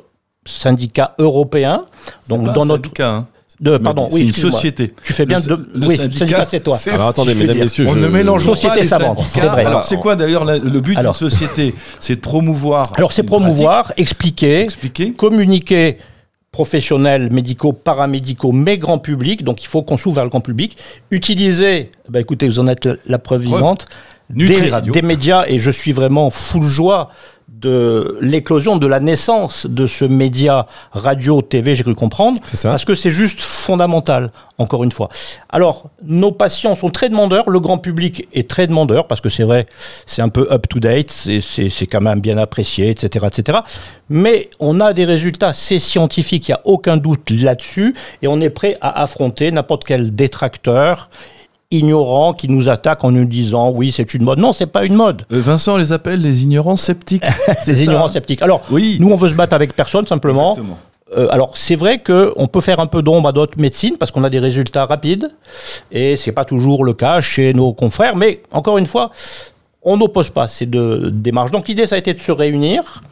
syndicat 0.46 1.16
européen. 1.18 1.86
Donc 2.30 2.46
pas 2.46 2.52
dans 2.54 2.62
un 2.62 2.66
notre 2.66 2.84
syndicat, 2.84 3.10
hein. 3.10 3.28
de, 3.60 3.78
pardon, 3.78 4.08
C'est 4.10 4.16
oui, 4.18 4.28
une 4.28 4.34
société. 4.34 4.94
Tu 5.04 5.14
fais 5.14 5.26
bien 5.26 5.40
Le- 5.40 5.58
de 5.58 5.70
le 5.76 5.88
oui, 5.88 5.98
syndicat, 5.98 6.20
syndicat, 6.20 6.46
c'est 6.46 6.60
toi. 6.62 6.78
Alors 6.92 7.08
attendez, 7.08 7.34
mesdames, 7.36 7.56
dire. 7.56 7.66
messieurs, 7.66 7.86
On 7.90 7.94
je- 7.96 8.00
ne 8.00 8.08
mélange 8.08 8.44
Société 8.46 8.76
pas 8.76 8.82
les 8.82 8.88
savante, 8.88 9.20
c'est 9.24 9.42
vrai. 9.46 9.66
Alors, 9.66 9.86
c'est 9.86 9.98
quoi 9.98 10.16
d'ailleurs 10.16 10.46
le 10.46 10.80
but 10.80 10.98
d'une 11.00 11.14
société? 11.14 11.74
C'est 12.00 12.16
de 12.16 12.22
promouvoir. 12.22 12.86
Alors 12.96 13.12
c'est 13.12 13.24
promouvoir, 13.24 13.86
pratique, 13.86 14.02
expliquer, 14.02 14.62
expliquer? 14.62 15.12
communiquer 15.14 15.98
professionnels, 16.54 17.30
médicaux, 17.34 17.74
paramédicaux, 17.74 18.54
mais 18.54 18.78
grand 18.78 19.00
public. 19.00 19.44
Donc 19.44 19.62
il 19.64 19.68
faut 19.68 19.82
qu'on 19.82 19.98
s'ouvre 19.98 20.16
vers 20.16 20.24
le 20.24 20.30
grand 20.30 20.40
public. 20.40 20.78
Utiliser, 21.12 21.92
bah, 22.10 22.22
écoutez, 22.22 22.48
vous 22.48 22.60
en 22.60 22.68
êtes 22.68 22.86
la- 22.86 22.96
la 23.06 23.18
preuve 23.20 23.44
Preuve. 23.44 23.56
vivante, 23.58 23.86
des, 24.30 24.46
des 24.94 25.02
médias, 25.02 25.44
et 25.48 25.60
je 25.60 25.70
suis 25.72 25.92
vraiment 25.92 26.30
full 26.30 26.64
joie 26.64 27.10
de 27.48 28.18
l'éclosion, 28.22 28.78
de 28.78 28.88
la 28.88 29.00
naissance 29.00 29.66
de 29.66 29.86
ce 29.86 30.06
média 30.06 30.66
radio, 30.92 31.42
TV, 31.42 31.76
j'ai 31.76 31.84
cru 31.84 31.96
comprendre, 31.96 32.40
parce 32.64 32.86
que 32.86 32.96
c'est 32.96 33.12
juste 33.12 33.42
fondamental, 33.42 34.32
encore 34.58 34.84
une 34.84 34.92
fois. 34.92 35.10
Alors, 35.50 35.90
nos 36.04 36.32
patients 36.32 36.76
sont 36.76 36.90
très 36.90 37.10
demandeurs, 37.10 37.50
le 37.50 37.60
grand 37.60 37.78
public 37.78 38.28
est 38.34 38.50
très 38.50 38.68
demandeur, 38.68 39.08
parce 39.08 39.22
que 39.22 39.30
c'est 39.30 39.44
vrai, 39.44 39.66
c'est 40.06 40.22
un 40.22 40.30
peu 40.30 40.48
up-to-date, 40.52 41.12
c'est 41.12 41.88
quand 41.88 42.02
même 42.02 42.20
bien 42.20 42.38
apprécié, 42.38 42.90
etc., 42.90 43.28
etc. 43.28 43.60
Mais 44.10 44.50
on 44.60 44.80
a 44.80 44.94
des 44.94 45.06
résultats, 45.06 45.54
c'est 45.54 45.80
scientifique, 45.80 46.48
il 46.50 46.52
n'y 46.52 46.56
a 46.56 46.62
aucun 46.66 46.98
doute 46.98 47.30
là-dessus, 47.30 47.96
et 48.22 48.28
on 48.28 48.42
est 48.42 48.50
prêt 48.50 48.78
à 48.82 49.02
affronter 49.02 49.52
n'importe 49.52 49.86
quel 49.86 50.14
détracteur 50.14 51.10
ignorant 51.78 52.34
qui 52.34 52.48
nous 52.48 52.70
attaque 52.70 53.04
en 53.04 53.12
nous 53.12 53.26
disant 53.26 53.72
oui 53.72 53.92
c'est 53.92 54.14
une 54.14 54.24
mode. 54.24 54.40
Non, 54.40 54.54
c'est 54.54 54.68
pas 54.68 54.86
une 54.86 54.96
mode. 54.96 55.24
Euh, 55.32 55.42
Vincent 55.42 55.76
les 55.78 55.92
appelle 55.92 56.22
les 56.22 56.44
ignorants 56.44 56.78
sceptiques. 56.78 57.24
Des 57.66 57.84
ignorants 57.84 58.08
sceptiques. 58.08 58.42
Alors, 58.42 58.62
Oui. 58.72 58.98
nous 59.00 59.10
on 59.12 59.16
veut 59.16 59.28
se 59.30 59.34
battre 59.34 59.54
avec 59.56 59.76
personne 59.76 60.06
simplement. 60.08 60.52
Exactement. 60.52 60.78
Euh, 61.16 61.28
alors 61.30 61.56
c'est 61.58 61.76
vrai 61.76 62.02
qu'on 62.02 62.48
peut 62.48 62.62
faire 62.62 62.80
un 62.80 62.88
peu 62.88 63.02
d'ombre 63.04 63.30
à 63.30 63.32
d'autres 63.32 63.60
médecines 63.60 63.98
parce 63.98 64.10
qu'on 64.12 64.24
a 64.24 64.30
des 64.32 64.40
résultats 64.40 64.86
rapides 64.86 65.30
et 65.92 66.16
c'est 66.16 66.32
pas 66.32 66.46
toujours 66.46 66.84
le 66.86 66.94
cas 66.94 67.22
chez 67.22 67.54
nos 67.54 67.72
confrères. 67.74 68.16
Mais 68.16 68.42
encore 68.52 68.78
une 68.80 68.88
fois, 68.88 69.12
on 69.84 69.98
n'oppose 69.98 70.30
pas 70.30 70.48
ces 70.48 70.66
deux 70.66 71.12
démarches. 71.12 71.52
Donc 71.52 71.68
l'idée 71.68 71.86
ça 71.86 71.96
a 71.96 71.98
été 72.00 72.14
de 72.14 72.20
se 72.22 72.32
réunir. 72.32 73.04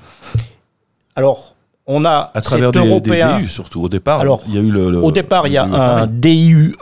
Alors 1.15 1.51
on 1.93 2.06
a 2.06 2.32
À 2.34 2.41
travers 2.41 2.71
des, 2.71 2.80
des 2.82 2.88
européen. 2.88 3.39
DU 3.39 3.47
surtout. 3.47 3.82
Au 3.84 3.89
départ, 3.89 4.19
Alors, 4.21 4.41
il 4.47 4.56
y 4.56 4.58
a 4.58 4.62
eu 4.62 4.71
le. 4.71 4.91
le- 4.91 4.97
Au 5.04 5.12
départ, 5.12 5.47
il 5.47 5.54
y 5.54 5.58
a 5.58 5.63
un. 5.65 6.08
DIUE 6.08 6.73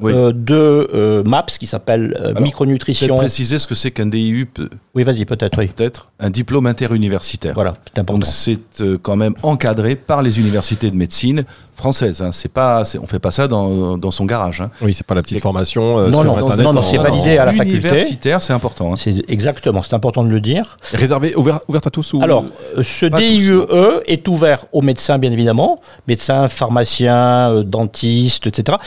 Oui. 0.00 0.12
euh, 0.12 0.32
de 0.34 0.88
euh, 0.94 1.22
MAPS 1.24 1.58
qui 1.58 1.66
s'appelle 1.66 2.16
euh, 2.20 2.40
micronutrition. 2.40 3.16
Préciser 3.16 3.58
ce 3.58 3.66
que 3.66 3.74
c'est 3.74 3.90
qu'un 3.90 4.06
DIU, 4.06 4.46
peut- 4.46 4.68
Oui, 4.94 5.02
vas-y, 5.04 5.24
peut-être, 5.24 5.58
oui. 5.58 5.68
peut-être 5.68 6.08
un 6.18 6.30
diplôme 6.30 6.66
interuniversitaire. 6.66 7.54
Voilà, 7.54 7.74
c'est 7.92 8.00
important. 8.00 8.20
Donc 8.20 8.26
c'est 8.26 8.80
euh, 8.80 8.98
quand 9.00 9.16
même 9.16 9.34
encadré 9.42 9.96
par 9.96 10.22
les 10.22 10.38
universités 10.40 10.90
de 10.90 10.96
médecine 10.96 11.44
françaises. 11.80 12.22
Hein. 12.22 12.30
C'est 12.32 12.52
pas, 12.52 12.84
c'est- 12.84 12.98
on 12.98 13.06
fait 13.06 13.18
pas 13.18 13.30
ça 13.32 13.48
dans, 13.48 13.98
dans 13.98 14.10
son 14.12 14.24
garage. 14.24 14.60
Hein. 14.60 14.70
Oui, 14.80 14.94
c'est 14.94 15.04
pas 15.06 15.14
la 15.14 15.22
petite 15.22 15.40
formation 15.40 15.98
euh, 15.98 16.04
Non, 16.10 16.22
sur 16.22 16.24
non, 16.24 16.36
Internet. 16.38 16.64
non, 16.66 16.72
non, 16.74 16.78
en- 16.78 16.82
c'est 16.82 16.98
en- 16.98 17.02
validé 17.02 17.36
à 17.38 17.44
la 17.46 17.52
faculté. 17.52 17.78
Universitaire, 17.88 18.40
c'est 18.42 18.52
important. 18.52 18.92
hein. 18.92 18.96
C'est 18.96 19.24
exactement, 19.28 19.82
c'est 19.82 19.94
important 19.94 20.22
de 20.22 20.28
le 20.30 20.40
dire. 20.40 20.78
Réservé, 20.92 21.34
ouvert, 21.34 21.60
ouverte 21.68 21.86
à 21.88 21.90
tous 21.90 22.12
ou 22.12 22.22
Alors, 22.22 22.44
ce 22.82 23.06
tous, 23.06 23.16
DIUE 23.18 23.62
est 24.06 24.28
ouvert 24.28 24.66
aux 24.72 24.82
médecins, 24.82 25.18
bien 25.18 25.32
évidemment, 25.32 25.80
médecins, 26.06 26.48
pharmaciens, 26.48 27.50
euh, 27.50 27.62
dentistes, 27.64 28.46
etc., 28.46 28.78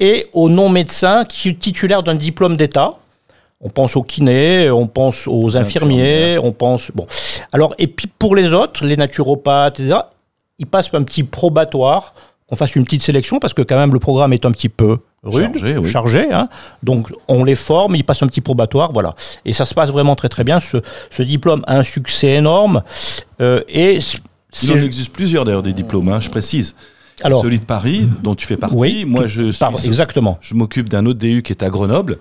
et 0.00 0.26
aux 0.32 0.48
non-médecins 0.48 1.24
qui 1.24 1.54
titulaires 1.56 2.02
d'un 2.02 2.14
diplôme 2.16 2.56
d'État. 2.56 2.94
On 3.60 3.70
pense 3.70 3.96
aux 3.96 4.02
kinés, 4.02 4.70
on 4.70 4.86
pense 4.86 5.26
aux 5.26 5.56
infirmiers, 5.56 6.36
on 6.42 6.52
pense. 6.52 6.90
Bon. 6.94 7.06
Alors, 7.52 7.74
et 7.78 7.86
puis 7.86 8.08
pour 8.18 8.34
les 8.36 8.52
autres, 8.52 8.84
les 8.84 8.96
naturopathes, 8.96 9.80
etc., 9.80 10.00
ils 10.58 10.66
passent 10.66 10.90
un 10.92 11.02
petit 11.02 11.22
probatoire, 11.22 12.12
qu'on 12.48 12.56
fasse 12.56 12.76
une 12.76 12.84
petite 12.84 13.02
sélection, 13.02 13.38
parce 13.40 13.54
que 13.54 13.62
quand 13.62 13.76
même 13.76 13.92
le 13.92 13.98
programme 13.98 14.32
est 14.32 14.44
un 14.44 14.52
petit 14.52 14.68
peu 14.68 14.98
rude, 15.22 15.56
Chargé, 15.56 15.78
oui. 15.78 15.90
chargé, 15.90 16.30
hein. 16.30 16.48
donc 16.82 17.10
on 17.28 17.42
les 17.44 17.54
forme, 17.54 17.96
ils 17.96 18.04
passent 18.04 18.22
un 18.22 18.26
petit 18.26 18.42
probatoire, 18.42 18.92
voilà. 18.92 19.14
Et 19.46 19.52
ça 19.54 19.64
se 19.64 19.72
passe 19.74 19.90
vraiment 19.90 20.14
très 20.16 20.28
très 20.28 20.44
bien. 20.44 20.60
Ce, 20.60 20.76
ce 21.10 21.22
diplôme 21.22 21.64
a 21.66 21.78
un 21.78 21.82
succès 21.82 22.28
énorme. 22.34 22.82
euh, 23.40 23.62
et 23.68 23.98
Il 24.62 24.72
en 24.72 24.76
existe 24.76 25.12
plusieurs 25.12 25.44
d'ailleurs 25.46 25.62
des 25.62 25.72
diplômes, 25.72 26.08
hein, 26.10 26.20
je 26.20 26.28
précise. 26.28 26.76
alors 27.22 27.40
Celui 27.42 27.58
de 27.60 27.64
Paris, 27.64 28.06
dont 28.22 28.34
tu 28.34 28.46
fais 28.46 28.58
partie. 28.58 28.76
oui, 28.76 29.04
Moi, 29.06 29.26
je 29.26 29.50
suis 29.50 29.64
exactement. 29.84 30.36
Je 30.42 30.54
m'occupe 30.54 30.90
d'un 30.90 31.06
autre 31.06 31.18
DU 31.18 31.42
qui 31.42 31.52
est 31.52 31.62
à 31.62 31.70
Grenoble. 31.70 32.18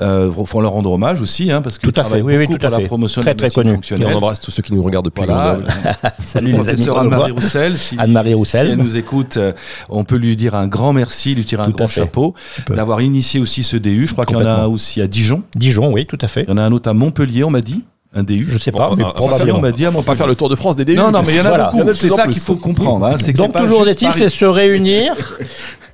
Euh, 0.00 0.30
faut 0.44 0.60
leur 0.60 0.72
rendre 0.72 0.92
hommage 0.92 1.20
aussi, 1.22 1.50
hein, 1.50 1.60
parce 1.60 1.78
que 1.78 1.88
Tout 1.88 2.00
à 2.00 2.04
fait, 2.04 2.20
oui, 2.22 2.36
oui, 2.36 2.46
tout 2.46 2.64
à 2.64 2.70
la 2.70 2.78
fait. 2.78 2.84
promotion 2.86 3.20
Très, 3.22 3.34
de 3.34 3.42
la 3.42 3.50
très 3.50 3.54
connu. 3.62 3.78
On 4.04 4.14
embrasse 4.14 4.40
tous 4.40 4.50
ceux 4.50 4.62
qui 4.62 4.72
nous 4.74 4.82
regardent 4.82 5.06
depuis 5.06 5.24
Voilà, 5.24 5.54
Grenoble. 5.58 5.72
Salut 6.24 6.52
les 6.52 6.68
amis. 6.68 6.88
Anne-Marie 6.98 7.32
Roussel. 7.32 7.76
Si, 7.78 7.96
Anne-Marie 7.98 8.34
Roussel. 8.34 8.66
Si 8.66 8.72
elle 8.72 8.78
nous 8.78 8.96
écoute, 8.96 9.36
euh, 9.38 9.52
on 9.88 10.04
peut 10.04 10.16
lui 10.16 10.36
dire 10.36 10.54
un 10.54 10.68
grand 10.68 10.92
merci, 10.92 11.34
lui 11.34 11.44
tirer 11.44 11.62
un 11.62 11.66
Tout 11.66 11.72
grand 11.72 11.86
chapeau, 11.88 12.34
d'avoir 12.68 13.00
initié 13.00 13.40
aussi 13.40 13.64
ce 13.64 13.76
DU. 13.76 14.06
Je 14.06 14.12
crois 14.12 14.24
qu'il 14.24 14.36
y 14.36 14.40
en 14.40 14.46
a 14.46 14.66
aussi 14.68 15.02
à 15.02 15.08
Dijon. 15.08 15.42
Dijon, 15.56 15.92
oui, 15.92 16.06
tout 16.06 16.18
à 16.20 16.28
fait. 16.28 16.42
Il 16.42 16.48
y 16.50 16.52
en 16.52 16.58
a 16.58 16.62
un 16.62 16.72
autre 16.72 16.88
à 16.88 16.94
Montpellier, 16.94 17.42
on 17.44 17.50
m'a 17.50 17.60
dit. 17.60 17.82
Un 18.14 18.22
DU. 18.22 18.46
Je 18.48 18.56
sais 18.56 18.72
pas, 18.72 18.88
Bon, 18.90 18.96
mais 18.96 19.04
on 19.52 19.60
m'a 19.60 19.72
dit 19.72 19.86
On 19.86 19.90
va 19.90 20.02
pas 20.02 20.14
faire 20.16 20.26
le 20.28 20.34
tour 20.36 20.48
de 20.48 20.54
France 20.56 20.74
des 20.76 20.84
DU. 20.86 20.94
Non, 20.94 21.10
non, 21.10 21.20
mais 21.26 21.32
il 21.34 21.36
y 21.36 21.40
en 21.40 21.44
a 21.46 21.48
Voilà. 21.48 21.70
beaucoup. 21.72 21.94
C'est 21.94 22.08
ça 22.08 22.26
qu'il 22.28 22.38
faut 22.40 22.54
comprendre. 22.56 23.04
hein, 23.04 23.16
c'est 23.18 23.32
que 23.32 23.38
Donc 23.38 23.52
toujours 23.52 23.86
est-il, 23.88 24.10
c'est 24.12 24.28
se 24.28 24.44
réunir 24.46 25.38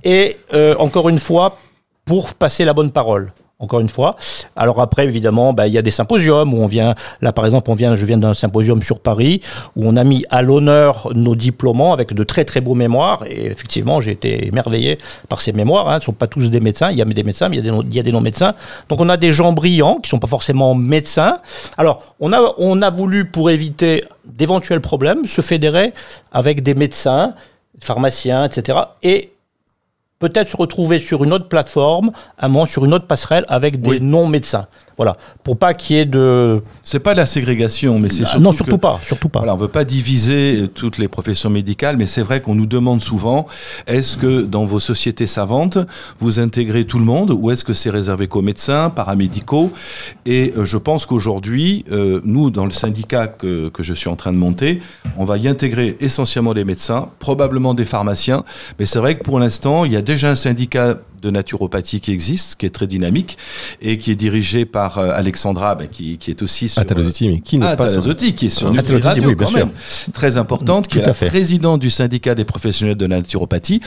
et 0.05 0.37
euh, 0.53 0.75
encore 0.79 1.09
une 1.09 1.18
fois 1.18 1.59
pour 2.05 2.35
passer 2.35 2.64
la 2.64 2.75
bonne 2.75 2.90
parole. 2.90 3.33
Encore 3.62 3.79
une 3.79 3.88
fois. 3.88 4.16
Alors 4.57 4.81
après, 4.81 5.05
évidemment, 5.05 5.53
bah, 5.53 5.68
il 5.68 5.72
y 5.72 5.79
a 5.79 5.83
des 5.83 5.92
symposiums 5.92 6.53
où 6.53 6.57
on 6.57 6.66
vient. 6.66 6.96
Là, 7.20 7.33
par 7.33 7.44
exemple, 7.44 7.70
on 7.70 7.75
vient. 7.75 7.94
Je 7.94 8.05
viens 8.05 8.18
d'un 8.18 8.35
symposium 8.35 8.83
sur 8.83 8.98
Paris 8.98 9.40
où 9.77 9.87
on 9.87 9.96
a 9.96 10.03
mis 10.03 10.25
à 10.31 10.42
l'honneur 10.42 11.09
nos 11.14 11.37
diplômants 11.37 11.92
avec 11.92 12.12
de 12.12 12.25
très 12.25 12.44
très 12.44 12.61
beaux 12.61 12.75
mémoires. 12.75 13.25
Et 13.29 13.46
effectivement, 13.46 14.01
j'ai 14.01 14.11
été 14.11 14.48
émerveillé 14.48 14.98
par 15.29 15.40
ces 15.40 15.53
mémoires. 15.53 15.88
Hein. 15.88 15.94
Ce 15.94 15.96
ne 15.98 16.07
sont 16.07 16.12
pas 16.12 16.27
tous 16.27 16.51
des 16.51 16.59
médecins. 16.59 16.90
Il 16.90 16.98
y 16.98 17.03
a 17.03 17.05
des 17.05 17.22
médecins, 17.22 17.48
mais 17.48 17.59
il 17.59 17.94
y 17.94 18.01
a 18.01 18.03
des 18.03 18.12
non-médecins. 18.12 18.55
Donc 18.88 19.01
on 19.01 19.09
a 19.09 19.16
des 19.16 19.33
gens 19.33 19.53
brillants 19.53 20.01
qui 20.03 20.11
sont 20.11 20.18
pas 20.18 20.27
forcément 20.27 20.75
médecins. 20.75 21.38
Alors 21.79 22.03
on 22.18 22.33
a 22.33 22.55
on 22.59 22.83
a 22.83 22.90
voulu 22.90 23.27
pour 23.27 23.48
éviter 23.48 24.05
d'éventuels 24.25 24.81
problèmes 24.81 25.25
se 25.27 25.40
fédérer 25.40 25.92
avec 26.33 26.62
des 26.62 26.75
médecins, 26.75 27.35
pharmaciens, 27.81 28.44
etc. 28.44 28.79
Et 29.03 29.33
peut-être 30.22 30.48
se 30.48 30.56
retrouver 30.56 31.00
sur 31.00 31.24
une 31.24 31.32
autre 31.32 31.48
plateforme, 31.48 32.12
à 32.38 32.46
un 32.46 32.48
moment 32.48 32.66
sur 32.66 32.85
une 32.85 32.94
autre 32.94 33.06
passerelle 33.08 33.44
avec 33.48 33.80
des 33.80 33.90
Oui. 33.90 33.98
non-médecins. 34.00 34.66
Voilà, 35.02 35.16
pour 35.42 35.56
pas 35.58 35.74
qu'il 35.74 35.96
y 35.96 35.98
ait 35.98 36.04
de. 36.04 36.62
C'est 36.82 37.00
pas 37.00 37.12
de 37.14 37.18
la 37.18 37.26
ségrégation, 37.26 37.98
mais 37.98 38.08
c'est 38.10 38.22
Ah, 38.24 38.26
surtout 38.26 38.42
non, 38.42 38.50
que- 38.50 38.56
surtout 38.56 38.78
pas, 38.78 39.00
surtout 39.06 39.28
pas. 39.28 39.40
Voilà, 39.40 39.54
on 39.54 39.56
veut 39.58 39.68
pas 39.68 39.84
diviser 39.84 40.62
euh, 40.62 40.66
toutes 40.68 40.98
les 40.98 41.08
professions 41.08 41.50
médicales, 41.50 41.96
mais 41.96 42.06
c'est 42.06 42.22
vrai 42.22 42.40
qu'on 42.40 42.54
nous 42.54 42.66
demande 42.66 43.00
souvent 43.02 43.46
est-ce 43.86 44.16
que 44.16 44.42
dans 44.42 44.64
vos 44.64 44.78
sociétés 44.80 45.26
savantes, 45.26 45.78
vous 46.18 46.38
intégrez 46.38 46.84
tout 46.84 46.98
le 46.98 47.04
monde 47.04 47.30
ou 47.32 47.50
est-ce 47.50 47.64
que 47.64 47.74
c'est 47.74 47.90
réservé 47.90 48.28
qu'aux 48.28 48.42
médecins, 48.42 48.90
paramédicaux? 48.90 49.72
Et 50.26 50.52
euh, 50.56 50.64
je 50.64 50.76
pense 50.78 51.06
qu'aujourd'hui, 51.06 51.84
euh, 51.90 52.20
nous, 52.24 52.50
dans 52.50 52.64
le 52.64 52.70
syndicat 52.70 53.26
que, 53.26 53.68
que 53.70 53.82
je 53.82 53.94
suis 53.94 54.08
en 54.08 54.16
train 54.16 54.32
de 54.32 54.38
monter, 54.38 54.80
on 55.16 55.24
va 55.24 55.36
y 55.38 55.48
intégrer 55.48 55.96
essentiellement 56.00 56.54
des 56.54 56.64
médecins, 56.64 57.08
probablement 57.18 57.74
des 57.74 57.84
pharmaciens, 57.84 58.44
mais 58.78 58.86
c'est 58.86 58.98
vrai 59.00 59.18
que 59.18 59.24
pour 59.24 59.38
l'instant, 59.40 59.84
il 59.84 59.92
y 59.92 59.96
a 59.96 60.02
déjà 60.02 60.30
un 60.30 60.34
syndicat 60.34 60.98
de 61.22 61.30
naturopathie 61.30 62.00
qui 62.00 62.12
existe, 62.12 62.56
qui 62.56 62.66
est 62.66 62.70
très 62.70 62.87
dynamique 62.87 63.38
et 63.80 63.96
qui 63.98 64.11
est 64.11 64.16
dirigé 64.16 64.64
par 64.64 64.98
euh, 64.98 65.11
Alexandra, 65.14 65.74
ben, 65.74 65.88
qui, 65.88 66.18
qui 66.18 66.30
est 66.30 66.42
aussi 66.42 66.68
sur, 66.68 66.82
Ataloziti, 66.82 67.28
mais 67.28 67.40
qui 67.40 67.58
n'est 67.58 67.66
ah, 67.66 67.76
pas 67.76 67.88
sur- 67.88 68.02
qui 68.16 68.46
est 68.46 68.48
sur 68.48 68.68
Ah, 68.68 68.70
Nutri 68.72 69.00
Radio 69.00 69.28
oui, 69.28 69.35
bien 69.35 69.46
quand 69.46 69.52
sûr. 69.52 69.66
même, 69.66 69.74
très 70.12 70.37
importante, 70.37 70.88
qui 70.88 70.98
Tout 70.98 71.04
est 71.04 71.06
la 71.06 71.28
présidente 71.28 71.80
du 71.80 71.90
syndicat 71.90 72.35
des 72.35 72.44
professionnels 72.44 72.96
de 72.96 73.06
la 73.06 73.16
naturopathie. 73.16 73.80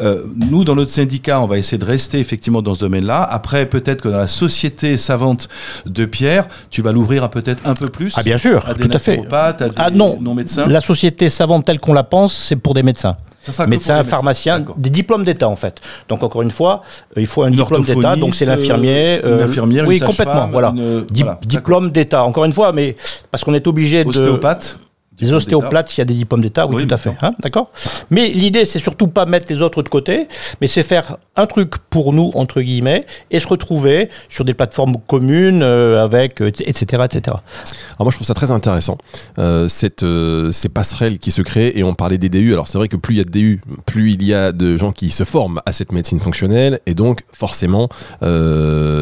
Euh, 0.00 0.24
nous, 0.36 0.64
dans 0.64 0.74
notre 0.74 0.90
syndicat, 0.90 1.40
on 1.40 1.46
va 1.46 1.58
essayer 1.58 1.78
de 1.78 1.84
rester 1.84 2.18
effectivement 2.18 2.62
dans 2.62 2.74
ce 2.74 2.80
domaine-là. 2.80 3.22
Après, 3.22 3.66
peut-être 3.66 4.02
que 4.02 4.08
dans 4.08 4.18
la 4.18 4.26
société 4.26 4.96
savante 4.96 5.48
de 5.86 6.04
Pierre, 6.04 6.46
tu 6.70 6.82
vas 6.82 6.92
l'ouvrir 6.92 7.24
à 7.24 7.30
peut-être 7.30 7.66
un 7.66 7.74
peu 7.74 7.88
plus. 7.88 8.12
Ah, 8.16 8.22
bien 8.22 8.38
sûr, 8.38 8.68
à 8.68 8.74
des 8.74 8.84
tout 8.84 8.90
à 8.94 8.98
fait. 8.98 9.20
à 9.32 9.52
des 9.52 9.66
Ah 9.76 9.90
non, 9.90 10.18
non-médecins. 10.20 10.66
la 10.66 10.80
société 10.80 11.28
savante 11.28 11.64
telle 11.64 11.78
qu'on 11.78 11.92
la 11.94 12.04
pense, 12.04 12.34
c'est 12.34 12.56
pour 12.56 12.74
des 12.74 12.82
médecins. 12.82 13.16
Ça 13.52 13.66
pharmaciens, 14.04 14.58
D'accord. 14.60 14.74
des 14.78 14.90
diplômes 14.90 15.24
d'État 15.24 15.48
en 15.48 15.56
fait. 15.56 15.80
Donc 16.08 16.22
encore 16.22 16.42
une 16.42 16.50
fois, 16.50 16.82
euh, 17.16 17.20
il 17.20 17.26
faut 17.26 17.42
un 17.42 17.48
Une 17.48 17.56
diplôme 17.56 17.82
d'État, 17.84 18.16
donc 18.16 18.34
c'est 18.34 18.46
l'infirmier. 18.46 19.20
euh, 19.24 19.38
une 19.38 19.44
infirmière, 19.44 19.86
oui, 19.86 19.98
une 19.98 20.04
complètement. 20.06 20.48
Voilà. 20.48 20.72
une- 20.76 21.04
Di- 21.04 21.22
voilà, 21.22 21.38
diplôme 21.46 21.90
d'État, 21.90 22.24
encore 22.24 22.44
une 22.44 22.52
fois, 22.52 22.72
mais 22.72 22.96
parce 23.30 23.44
qu'on 23.44 23.54
est 23.54 23.66
obligé 23.66 24.02
de. 24.04 24.08
Ostéopathe. 24.08 24.78
Les 25.20 25.26
diplôme 25.26 25.36
ostéopathes, 25.36 25.96
il 25.96 26.00
y 26.00 26.02
a 26.02 26.04
des 26.04 26.14
diplômes 26.14 26.40
d'État, 26.40 26.66
oui, 26.66 26.76
Oui, 26.76 26.86
tout 26.86 26.94
à 26.94 26.98
fait. 26.98 27.14
hein, 27.22 27.34
D'accord 27.40 27.70
Mais 28.10 28.28
l'idée, 28.28 28.64
c'est 28.64 28.78
surtout 28.80 29.06
pas 29.06 29.26
mettre 29.26 29.46
les 29.48 29.62
autres 29.62 29.82
de 29.82 29.88
côté, 29.88 30.26
mais 30.60 30.66
c'est 30.66 30.82
faire 30.82 31.18
un 31.36 31.46
truc 31.46 31.78
pour 31.90 32.12
nous, 32.12 32.30
entre 32.34 32.60
guillemets, 32.60 33.06
et 33.30 33.38
se 33.40 33.46
retrouver 33.46 34.08
sur 34.28 34.44
des 34.44 34.54
plateformes 34.54 34.96
communes, 35.06 35.62
euh, 35.62 36.02
avec, 36.02 36.40
euh, 36.42 36.48
etc., 36.48 37.04
etc. 37.04 37.22
Alors 37.26 38.00
moi 38.00 38.10
je 38.10 38.16
trouve 38.16 38.26
ça 38.26 38.34
très 38.34 38.50
intéressant, 38.50 38.98
euh, 39.38 39.68
cette, 39.68 40.02
euh, 40.02 40.50
ces 40.52 40.68
passerelles 40.68 41.18
qui 41.18 41.30
se 41.30 41.42
créent 41.42 41.78
et 41.78 41.84
on 41.84 41.94
parlait 41.94 42.18
des 42.18 42.28
DU, 42.28 42.52
alors 42.52 42.66
c'est 42.66 42.78
vrai 42.78 42.88
que 42.88 42.96
plus 42.96 43.14
il 43.14 43.18
y 43.18 43.20
a 43.20 43.24
de 43.24 43.30
DU, 43.30 43.60
plus 43.86 44.12
il 44.12 44.24
y 44.24 44.34
a 44.34 44.50
de 44.52 44.76
gens 44.76 44.90
qui 44.92 45.10
se 45.10 45.24
forment 45.24 45.60
à 45.64 45.72
cette 45.72 45.92
médecine 45.92 46.18
fonctionnelle 46.20 46.80
et 46.86 46.94
donc 46.94 47.20
forcément 47.32 47.88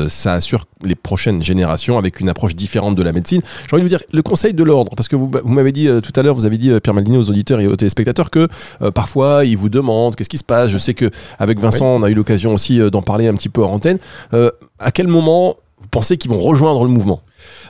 ça 0.08 0.34
assure 0.34 0.64
les 0.84 0.94
prochaines 0.94 1.42
générations 1.42 1.96
avec 1.98 2.20
une 2.20 2.28
approche 2.28 2.54
différente 2.54 2.94
de 2.96 3.02
la 3.02 3.12
médecine. 3.12 3.40
J'ai 3.68 3.76
envie 3.76 3.82
de 3.82 3.88
vous 3.88 3.96
dire 3.96 4.02
le 4.12 4.22
conseil 4.22 4.52
de 4.52 4.64
l'ordre, 4.64 4.92
parce 4.96 5.08
que 5.08 5.16
vous, 5.16 5.30
vous 5.44 5.52
m'avez 5.52 5.72
dit 5.72 5.88
tout 6.02 6.12
à 6.18 6.22
l'heure, 6.22 6.34
vous 6.34 6.44
avez 6.44 6.58
dit 6.58 6.70
euh, 6.70 6.80
Pierre 6.80 6.94
Maldini 6.94 7.16
aux 7.16 7.30
auditeurs 7.30 7.60
et 7.60 7.66
aux 7.66 7.76
téléspectateurs 7.76 8.30
que 8.30 8.48
euh, 8.82 8.90
parfois 8.90 9.44
ils 9.44 9.56
vous 9.56 9.68
demandent 9.68 10.14
qu'est-ce 10.16 10.28
qui 10.28 10.38
se 10.38 10.44
passe? 10.44 10.70
Je 10.70 10.78
sais 10.78 10.94
que 10.94 11.10
avec 11.38 11.58
Vincent 11.58 11.86
on 11.86 12.02
a 12.02 12.10
eu 12.10 12.14
l'occasion 12.14 12.52
aussi 12.52 12.80
euh, 12.80 12.90
d'en 12.90 13.02
parler 13.02 13.28
un 13.28 13.34
petit 13.34 13.48
peu 13.48 13.64
en 13.64 13.72
antenne. 13.72 13.98
À 14.78 14.90
quel 14.90 15.08
moment 15.08 15.56
vous 15.78 15.88
pensez 15.88 16.16
qu'ils 16.16 16.30
vont 16.30 16.38
rejoindre 16.38 16.84
le 16.84 16.90
mouvement? 16.90 17.22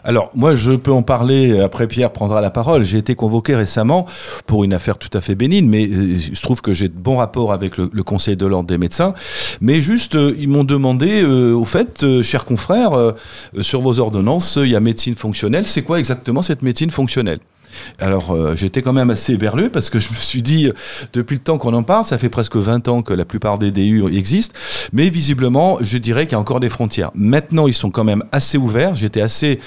Alors, 0.04 0.30
moi, 0.34 0.54
je 0.54 0.72
peux 0.72 0.92
en 0.92 1.02
parler, 1.02 1.60
après 1.60 1.86
Pierre 1.86 2.10
prendra 2.10 2.40
la 2.40 2.50
parole. 2.50 2.82
J'ai 2.84 2.98
été 2.98 3.14
convoqué 3.14 3.54
récemment 3.54 4.06
pour 4.46 4.64
une 4.64 4.74
affaire 4.74 4.98
tout 4.98 5.16
à 5.16 5.20
fait 5.20 5.34
bénigne, 5.34 5.68
mais 5.68 5.82
il 5.82 6.36
se 6.36 6.42
trouve 6.42 6.60
que 6.60 6.74
j'ai 6.74 6.88
de 6.88 6.94
bons 6.94 7.16
rapports 7.16 7.52
avec 7.52 7.76
le, 7.76 7.88
le 7.92 8.02
Conseil 8.02 8.36
de 8.36 8.44
l'Ordre 8.44 8.68
des 8.68 8.78
médecins. 8.78 9.14
Mais 9.60 9.80
juste, 9.80 10.14
euh, 10.14 10.34
ils 10.38 10.48
m'ont 10.48 10.64
demandé, 10.64 11.22
euh, 11.22 11.54
au 11.54 11.64
fait, 11.64 12.02
euh, 12.02 12.22
chers 12.22 12.44
confrères, 12.44 13.14
sur 13.60 13.80
vos 13.80 13.98
ordonnances, 13.98 14.58
il 14.60 14.70
y 14.70 14.76
a 14.76 14.80
médecine 14.80 15.14
fonctionnelle. 15.14 15.66
C'est 15.66 15.82
quoi 15.82 15.98
exactement 15.98 16.42
cette 16.42 16.62
médecine 16.62 16.90
fonctionnelle? 16.90 17.38
Alors 17.98 18.32
euh, 18.32 18.54
j'étais 18.56 18.82
quand 18.82 18.92
même 18.92 19.10
assez 19.10 19.34
éberlué 19.34 19.68
parce 19.68 19.90
que 19.90 19.98
je 19.98 20.10
me 20.10 20.16
suis 20.16 20.42
dit, 20.42 20.66
euh, 20.66 20.72
depuis 21.12 21.36
le 21.36 21.42
temps 21.42 21.58
qu'on 21.58 21.74
en 21.74 21.82
parle, 21.82 22.04
ça 22.04 22.18
fait 22.18 22.28
presque 22.28 22.56
20 22.56 22.88
ans 22.88 23.02
que 23.02 23.12
la 23.12 23.24
plupart 23.24 23.58
des 23.58 23.70
DU 23.70 24.04
existent, 24.16 24.54
mais 24.92 25.10
visiblement, 25.10 25.78
je 25.80 25.98
dirais 25.98 26.26
qu'il 26.26 26.32
y 26.32 26.36
a 26.36 26.40
encore 26.40 26.60
des 26.60 26.70
frontières. 26.70 27.10
Maintenant, 27.14 27.66
ils 27.66 27.74
sont 27.74 27.90
quand 27.90 28.04
même 28.04 28.24
assez 28.32 28.58
ouverts. 28.58 28.94
J'étais 28.94 29.20
assez 29.20 29.60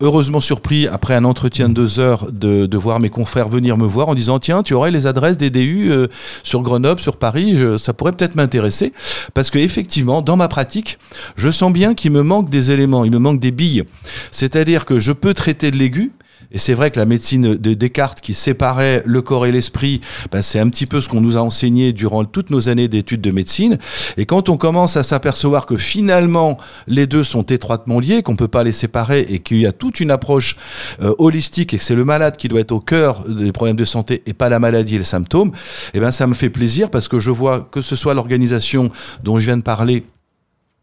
heureusement 0.00 0.40
surpris 0.40 0.86
après 0.86 1.14
un 1.14 1.24
entretien 1.24 1.68
de 1.68 1.74
deux 1.74 1.98
heures 1.98 2.30
de, 2.30 2.76
voir 2.76 3.00
mes 3.00 3.08
confrères 3.08 3.48
venir 3.48 3.78
me 3.78 3.86
voir 3.86 4.10
en 4.10 4.14
disant, 4.14 4.38
tiens, 4.38 4.62
tu 4.62 4.74
aurais 4.74 4.90
les 4.90 5.06
adresses 5.06 5.38
des 5.38 5.48
DU 5.48 5.90
euh, 5.90 6.08
sur 6.42 6.60
Grenoble, 6.60 7.00
sur 7.00 7.16
Paris, 7.16 7.58
ça 7.78 7.94
pourrait 7.94 8.12
peut-être 8.12 8.34
m'intéresser, 8.34 8.92
parce 9.32 9.50
que 9.50 9.58
effectivement, 9.58 10.20
dans 10.20 10.36
ma 10.36 10.48
pratique, 10.48 10.98
je 11.36 11.48
sens 11.48 11.72
bien 11.72 11.94
qu'il 11.94 12.12
me 12.12 12.22
manque 12.22 12.50
des 12.50 12.70
éléments, 12.70 13.04
il 13.04 13.10
me 13.10 13.18
manque 13.18 13.40
des 13.40 13.50
billes. 13.50 13.84
C'est-à-dire 14.30 14.84
que 14.84 14.98
je 14.98 15.12
peux 15.12 15.34
traiter 15.34 15.70
de 15.70 15.76
l'aigu, 15.76 16.12
et 16.50 16.58
c'est 16.58 16.74
vrai 16.74 16.90
que 16.90 16.98
la 16.98 17.06
médecine 17.06 17.54
de 17.56 17.74
Descartes 17.74 18.20
qui 18.20 18.34
séparait 18.34 19.02
le 19.04 19.22
corps 19.22 19.46
et 19.46 19.52
l'esprit, 19.52 20.00
ben, 20.30 20.42
c'est 20.42 20.58
un 20.58 20.68
petit 20.68 20.86
peu 20.86 21.00
ce 21.00 21.08
qu'on 21.08 21.20
nous 21.20 21.36
a 21.36 21.40
enseigné 21.40 21.92
durant 21.92 22.24
toutes 22.24 22.50
nos 22.50 22.68
années 22.68 22.88
d'études 22.88 23.20
de 23.20 23.30
médecine. 23.30 23.78
Et 24.16 24.26
quand 24.26 24.48
on 24.48 24.56
commence 24.56 24.96
à 24.96 25.02
s'apercevoir 25.02 25.66
que 25.66 25.76
finalement 25.76 26.58
les 26.86 27.06
deux 27.06 27.24
sont 27.24 27.42
étroitement 27.42 28.00
liés, 28.00 28.22
qu'on 28.22 28.36
peut 28.36 28.48
pas 28.48 28.64
les 28.64 28.72
séparer 28.72 29.26
et 29.28 29.40
qu'il 29.40 29.58
y 29.58 29.66
a 29.66 29.72
toute 29.72 30.00
une 30.00 30.10
approche 30.10 30.56
euh, 31.02 31.14
holistique 31.18 31.74
et 31.74 31.78
que 31.78 31.84
c'est 31.84 31.94
le 31.94 32.04
malade 32.04 32.36
qui 32.36 32.48
doit 32.48 32.60
être 32.60 32.72
au 32.72 32.80
cœur 32.80 33.24
des 33.28 33.52
problèmes 33.52 33.76
de 33.76 33.84
santé 33.84 34.22
et 34.26 34.32
pas 34.32 34.48
la 34.48 34.58
maladie 34.58 34.96
et 34.96 34.98
les 34.98 35.04
symptômes, 35.04 35.52
eh 35.94 36.00
ben 36.00 36.10
ça 36.10 36.26
me 36.26 36.34
fait 36.34 36.50
plaisir 36.50 36.90
parce 36.90 37.08
que 37.08 37.20
je 37.20 37.30
vois 37.30 37.68
que 37.70 37.80
ce 37.80 37.96
soit 37.96 38.14
l'organisation 38.14 38.90
dont 39.22 39.38
je 39.38 39.46
viens 39.46 39.56
de 39.56 39.62
parler 39.62 40.04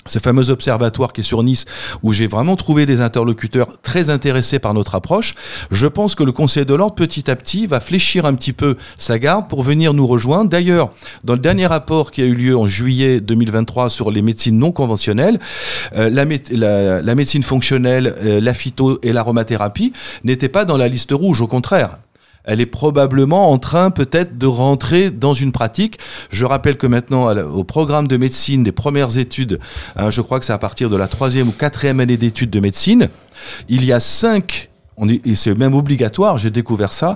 ce 0.05 0.19
fameux 0.19 0.49
observatoire 0.49 1.13
qui 1.13 1.21
est 1.21 1.23
sur 1.23 1.43
Nice, 1.43 1.65
où 2.03 2.13
j'ai 2.13 2.27
vraiment 2.27 2.55
trouvé 2.55 2.85
des 2.85 3.01
interlocuteurs 3.01 3.67
très 3.81 4.09
intéressés 4.09 4.59
par 4.59 4.73
notre 4.73 4.95
approche. 4.95 5.35
Je 5.71 5.87
pense 5.87 6.15
que 6.15 6.23
le 6.23 6.31
Conseil 6.31 6.65
de 6.65 6.73
l'Ordre, 6.73 6.95
petit 6.95 7.29
à 7.31 7.35
petit, 7.35 7.67
va 7.67 7.79
fléchir 7.79 8.25
un 8.25 8.33
petit 8.35 8.53
peu 8.53 8.75
sa 8.97 9.19
garde 9.19 9.47
pour 9.47 9.63
venir 9.63 9.93
nous 9.93 10.07
rejoindre. 10.07 10.49
D'ailleurs, 10.49 10.91
dans 11.23 11.33
le 11.33 11.39
dernier 11.39 11.67
rapport 11.67 12.11
qui 12.11 12.21
a 12.21 12.25
eu 12.25 12.33
lieu 12.35 12.57
en 12.57 12.67
juillet 12.67 13.19
2023 13.21 13.89
sur 13.89 14.11
les 14.11 14.21
médecines 14.21 14.57
non 14.57 14.71
conventionnelles, 14.71 15.39
euh, 15.95 16.09
la, 16.09 16.25
mé- 16.25 16.41
la- 16.55 17.01
la 17.01 17.15
médecine 17.15 17.43
fonctionnelle, 17.43 18.13
euh, 18.23 18.41
la 18.41 18.53
phyto 18.53 18.99
et 19.03 19.13
l'aromathérapie 19.13 19.93
n'étaient 20.23 20.49
pas 20.49 20.65
dans 20.65 20.77
la 20.77 20.87
liste 20.87 21.11
rouge, 21.11 21.41
au 21.41 21.47
contraire 21.47 21.97
elle 22.43 22.61
est 22.61 22.65
probablement 22.65 23.51
en 23.51 23.57
train 23.57 23.91
peut-être 23.91 24.37
de 24.37 24.47
rentrer 24.47 25.11
dans 25.11 25.33
une 25.33 25.51
pratique. 25.51 25.97
Je 26.29 26.45
rappelle 26.45 26.77
que 26.77 26.87
maintenant, 26.87 27.35
au 27.35 27.63
programme 27.63 28.07
de 28.07 28.17
médecine 28.17 28.63
des 28.63 28.71
premières 28.71 29.17
études, 29.17 29.59
hein, 29.95 30.09
je 30.09 30.21
crois 30.21 30.39
que 30.39 30.45
c'est 30.45 30.53
à 30.53 30.57
partir 30.57 30.89
de 30.89 30.95
la 30.95 31.07
troisième 31.07 31.49
ou 31.49 31.51
quatrième 31.51 31.99
année 31.99 32.17
d'études 32.17 32.49
de 32.49 32.59
médecine, 32.59 33.09
il 33.69 33.85
y 33.85 33.93
a 33.93 33.99
cinq 33.99 34.69
c'est 35.35 35.57
même 35.57 35.73
obligatoire, 35.73 36.37
j'ai 36.37 36.49
découvert 36.51 36.93
ça, 36.93 37.15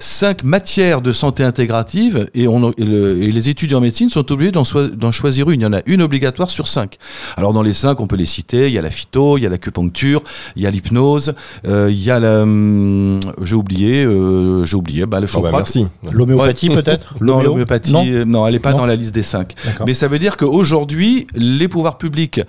cinq 0.00 0.44
matières 0.44 1.00
de 1.00 1.12
santé 1.12 1.42
intégrative 1.44 2.28
et, 2.34 2.48
on, 2.48 2.70
et, 2.72 2.84
le- 2.84 3.22
et 3.22 3.30
les 3.32 3.48
étudiants 3.48 3.78
en 3.78 3.82
médecine 3.82 4.10
sont 4.10 4.30
obligés 4.32 4.50
d'en 4.52 4.64
soi- 4.64 4.88
d'en 4.88 5.12
choisir 5.12 5.50
une. 5.50 5.60
Il 5.60 5.64
y 5.64 5.66
en 5.66 5.72
a 5.72 5.80
une 5.86 6.02
obligatoire 6.02 6.50
sur 6.50 6.68
cinq. 6.68 6.96
Alors 7.36 7.52
dans 7.52 7.62
les 7.62 7.72
cinq, 7.72 8.00
on 8.00 8.06
peut 8.06 8.16
les 8.16 8.24
citer, 8.26 8.68
il 8.68 8.72
y 8.72 8.78
a 8.78 8.82
la 8.82 8.90
phyto, 8.90 9.36
il 9.38 9.42
y 9.42 9.46
a 9.46 9.48
l'acupuncture, 9.48 10.22
il 10.56 10.62
y 10.62 10.66
a 10.66 10.70
l'hypnose, 10.70 11.34
euh, 11.66 11.88
il 11.90 12.02
y 12.02 12.10
a 12.10 12.18
la... 12.20 12.42
hum, 12.42 13.20
j'ai 13.42 13.54
oublié, 13.56 14.04
euh, 14.04 14.64
j'ai 14.64 14.76
oublié, 14.76 15.06
bah, 15.06 15.20
le 15.20 15.26
Oh 15.34 15.40
bah. 15.40 15.50
Merci. 15.52 15.86
L'homéopathie 16.10 16.70
peut-être 16.70 17.14
Non, 17.20 17.34
L'homéo 17.36 17.50
l'homéopathie, 17.50 17.92
Non 17.92 18.04
euh, 18.06 18.24
non, 18.24 18.46
elle 18.46 18.54
n'est 18.54 18.58
pas 18.60 18.72
Non. 18.72 18.78
dans 18.78 18.86
la 18.86 18.96
liste 18.96 19.14
des 19.14 19.22
cinq. 19.22 19.54
D'accord. 19.64 19.86
Mais 19.86 19.94
ça 19.94 20.08
veut 20.08 20.18
dire 20.18 20.36
qu'aujourd'hui, 20.36 21.26
les 21.34 21.68
pouvoirs 21.68 21.98
publics 21.98 22.40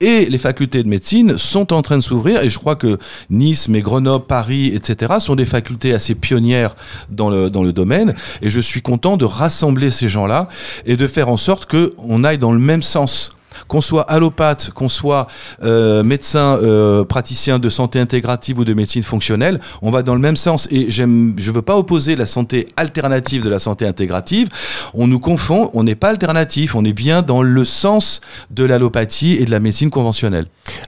et 0.00 0.26
les 0.26 0.38
facultés 0.38 0.82
de 0.82 0.88
médecine 0.88 1.38
sont 1.38 1.72
en 1.72 1.82
train 1.82 1.96
de 1.96 2.02
s'ouvrir. 2.02 2.42
Et 2.42 2.50
je 2.50 2.58
crois 2.58 2.76
que 2.76 2.98
Nice, 3.30 3.68
mais 3.68 3.80
Grenoble, 3.80 4.26
Paris, 4.26 4.68
etc., 4.74 5.14
sont 5.18 5.34
des 5.34 5.46
facultés 5.46 5.92
assez 5.92 6.14
pionnières 6.14 6.76
dans 7.10 7.30
le, 7.30 7.50
dans 7.50 7.62
le 7.62 7.72
domaine. 7.72 8.14
Et 8.42 8.50
je 8.50 8.60
suis 8.60 8.82
content 8.82 9.16
de 9.16 9.24
rassembler 9.24 9.90
ces 9.90 10.08
gens-là 10.08 10.48
et 10.86 10.96
de 10.96 11.06
faire 11.06 11.28
en 11.28 11.36
sorte 11.36 11.66
qu'on 11.66 12.24
aille 12.24 12.38
dans 12.38 12.52
le 12.52 12.60
même 12.60 12.82
sens. 12.82 13.37
Qu'on 13.66 13.80
soit 13.80 14.02
allopathe, 14.02 14.70
qu'on 14.70 14.88
soit 14.88 15.26
euh, 15.62 16.02
médecin, 16.02 16.58
euh, 16.62 17.04
praticien 17.04 17.58
de 17.58 17.70
santé 17.70 18.00
intégrative 18.00 18.58
ou 18.58 18.64
de 18.64 18.74
médecine 18.74 19.02
fonctionnelle, 19.02 19.60
on 19.82 19.90
va 19.90 20.02
dans 20.02 20.14
le 20.14 20.20
même 20.20 20.36
sens. 20.36 20.68
Et 20.70 20.90
je 20.90 21.50
veux 21.50 21.62
pas 21.62 21.76
opposer 21.76 22.16
la 22.16 22.26
santé 22.26 22.68
alternative 22.76 23.42
de 23.42 23.50
la 23.50 23.58
santé 23.58 23.86
intégrative. 23.86 24.48
On 24.94 25.06
nous 25.06 25.20
confond, 25.20 25.70
on 25.74 25.84
n'est 25.84 25.94
pas 25.94 26.10
alternatif, 26.10 26.74
on 26.74 26.84
est 26.84 26.92
bien 26.92 27.22
dans 27.22 27.42
le 27.42 27.64
sens 27.64 28.20
de 28.50 28.64
l'allopathie 28.64 29.34
et 29.34 29.44
de 29.44 29.50
la 29.50 29.60
médecine 29.60 29.90
conventionnelle. 29.90 30.46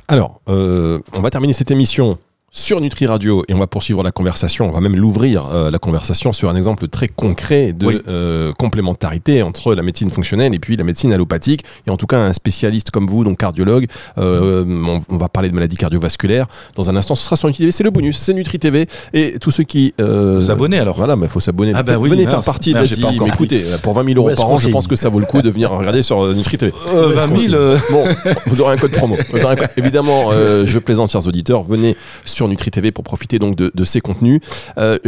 Alors, 0.09 0.41
euh, 0.49 1.01
on 1.17 1.21
va 1.21 1.31
terminer 1.31 1.53
cette 1.53 1.71
émission 1.71 2.19
sur 2.53 2.81
Nutri 2.81 3.07
Radio 3.07 3.45
et 3.47 3.55
on 3.55 3.59
va 3.61 3.69
poursuivre 3.69 4.03
la 4.03 4.11
conversation, 4.11 4.69
on 4.69 4.73
va 4.73 4.81
même 4.81 4.97
l'ouvrir 4.97 5.49
euh, 5.53 5.71
la 5.71 5.79
conversation 5.79 6.33
sur 6.33 6.51
un 6.51 6.57
exemple 6.57 6.89
très 6.89 7.07
concret 7.07 7.73
de 7.73 7.87
Oui. 7.87 8.01
euh, 8.09 8.53
complémentarité 8.59 9.43
entre 9.45 9.73
la 9.77 9.83
médecine 9.85 10.11
fonctionnelle 10.11 10.53
et 10.53 10.59
puis 10.59 10.77
la 10.77 10.83
médecine 10.83 11.13
allopathique 11.13 11.65
et 11.87 11.91
en 11.91 11.97
tout 11.97 12.09
cas 12.09 12.19
un 12.19 12.33
spécialiste 12.33 12.91
comme 12.91 13.07
vous, 13.07 13.23
donc 13.23 13.39
cardiologue, 13.39 13.87
euh, 14.19 14.65
on, 14.67 15.01
on 15.09 15.17
va 15.17 15.29
parler 15.29 15.49
de 15.49 15.55
maladies 15.55 15.77
cardiovasculaires 15.77 16.47
dans 16.75 16.91
un 16.91 16.97
instant, 16.97 17.15
ce 17.15 17.25
sera 17.25 17.37
sur 17.37 17.47
Nutri 17.47 17.61
TV, 17.63 17.73
c'est 17.73 17.85
le 17.85 17.91
bonus, 17.91 18.19
c'est 18.19 18.35
Nutri 18.35 18.59
TV 18.59 18.89
et 19.13 19.37
tous 19.41 19.53
ceux 19.53 19.63
qui... 19.65 19.95
Euh, 20.01 20.41
Faut 20.41 20.47
s'abonner, 20.49 20.81
alors. 20.81 20.97
Voilà, 20.97 21.15
mais 21.15 21.27
il 21.27 21.31
faut 21.31 21.39
s'abonner. 21.41 21.73
Ah 21.77 21.85
bah 21.85 21.99
oui, 21.99 22.11
Venez 22.11 22.25
mince. 22.25 22.33
faire 22.35 22.43
partie 22.43 22.73
de 22.75 22.79
la 22.79 22.87
team. 22.87 23.07
Écoutez, 23.29 23.65
pour 23.85 23.95
20 23.95 24.05
000 24.07 24.17
euros 24.19 24.27
Ouais, 24.29 24.35
par 24.35 24.49
an, 24.51 24.59
je 24.59 24.69
pense 24.71 24.89
que 24.89 24.97
ça 24.97 25.09
vaut 25.09 25.21
le 25.21 25.27
coup 25.27 25.41
de 25.41 25.51
venir 25.51 25.71
regarder 25.71 26.03
sur 26.03 26.25
euh, 26.25 26.35
Nutri 26.35 26.59
TV. 26.59 26.73
Euh, 26.95 27.13
20 27.15 27.41
000, 27.43 27.55
euh, 27.55 27.79
Bon, 27.93 28.05
vous 28.47 28.61
aurez 28.61 28.75
un 28.75 28.77
code 28.77 28.91
promo. 28.91 29.17
Un 29.35 29.55
code- 29.57 29.69
Évidemment, 29.77 30.31
euh, 30.33 30.65
je 30.67 30.79
plaisante, 30.81 31.13
chers 31.13 31.27
auditeurs. 31.29 31.63
Venez 31.63 31.97
sur 32.25 32.40
Nutri 32.49 32.71
TV 32.71 32.93
pour 32.93 33.05
profiter 33.05 33.39
donc 33.39 33.57
de, 33.57 33.71
de 33.75 33.85
ces 33.85 34.01
contenus. 34.01 34.41
Euh, 34.79 34.99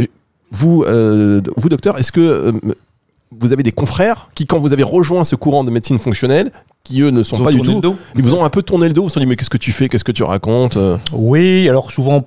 vous, 0.51 0.83
euh, 0.83 1.41
vous, 1.55 1.69
docteur, 1.69 1.97
est-ce 1.97 2.11
que 2.11 2.19
euh, 2.19 2.51
vous 3.39 3.53
avez 3.53 3.63
des 3.63 3.71
confrères 3.71 4.29
qui, 4.35 4.45
quand 4.45 4.59
vous 4.59 4.73
avez 4.73 4.83
rejoint 4.83 5.23
ce 5.23 5.35
courant 5.35 5.63
de 5.63 5.71
médecine 5.71 5.99
fonctionnelle, 5.99 6.51
qui 6.83 7.01
eux 7.01 7.09
ne 7.09 7.23
sont 7.23 7.43
pas 7.43 7.51
du 7.51 7.61
tout, 7.61 7.81
ils 8.15 8.21
vous 8.21 8.33
ont 8.33 8.43
un 8.43 8.49
peu 8.49 8.61
tourné 8.61 8.87
le 8.87 8.93
dos, 8.93 9.05
ils 9.05 9.09
se 9.09 9.13
sont 9.15 9.19
dit 9.19 9.25
mais 9.25 9.35
qu'est-ce 9.35 9.49
que 9.49 9.57
tu 9.57 9.71
fais, 9.71 9.89
qu'est-ce 9.89 10.03
que 10.03 10.11
tu 10.11 10.23
racontes? 10.23 10.77
Oui, 11.13 11.67
alors 11.69 11.91
souvent 11.91 12.25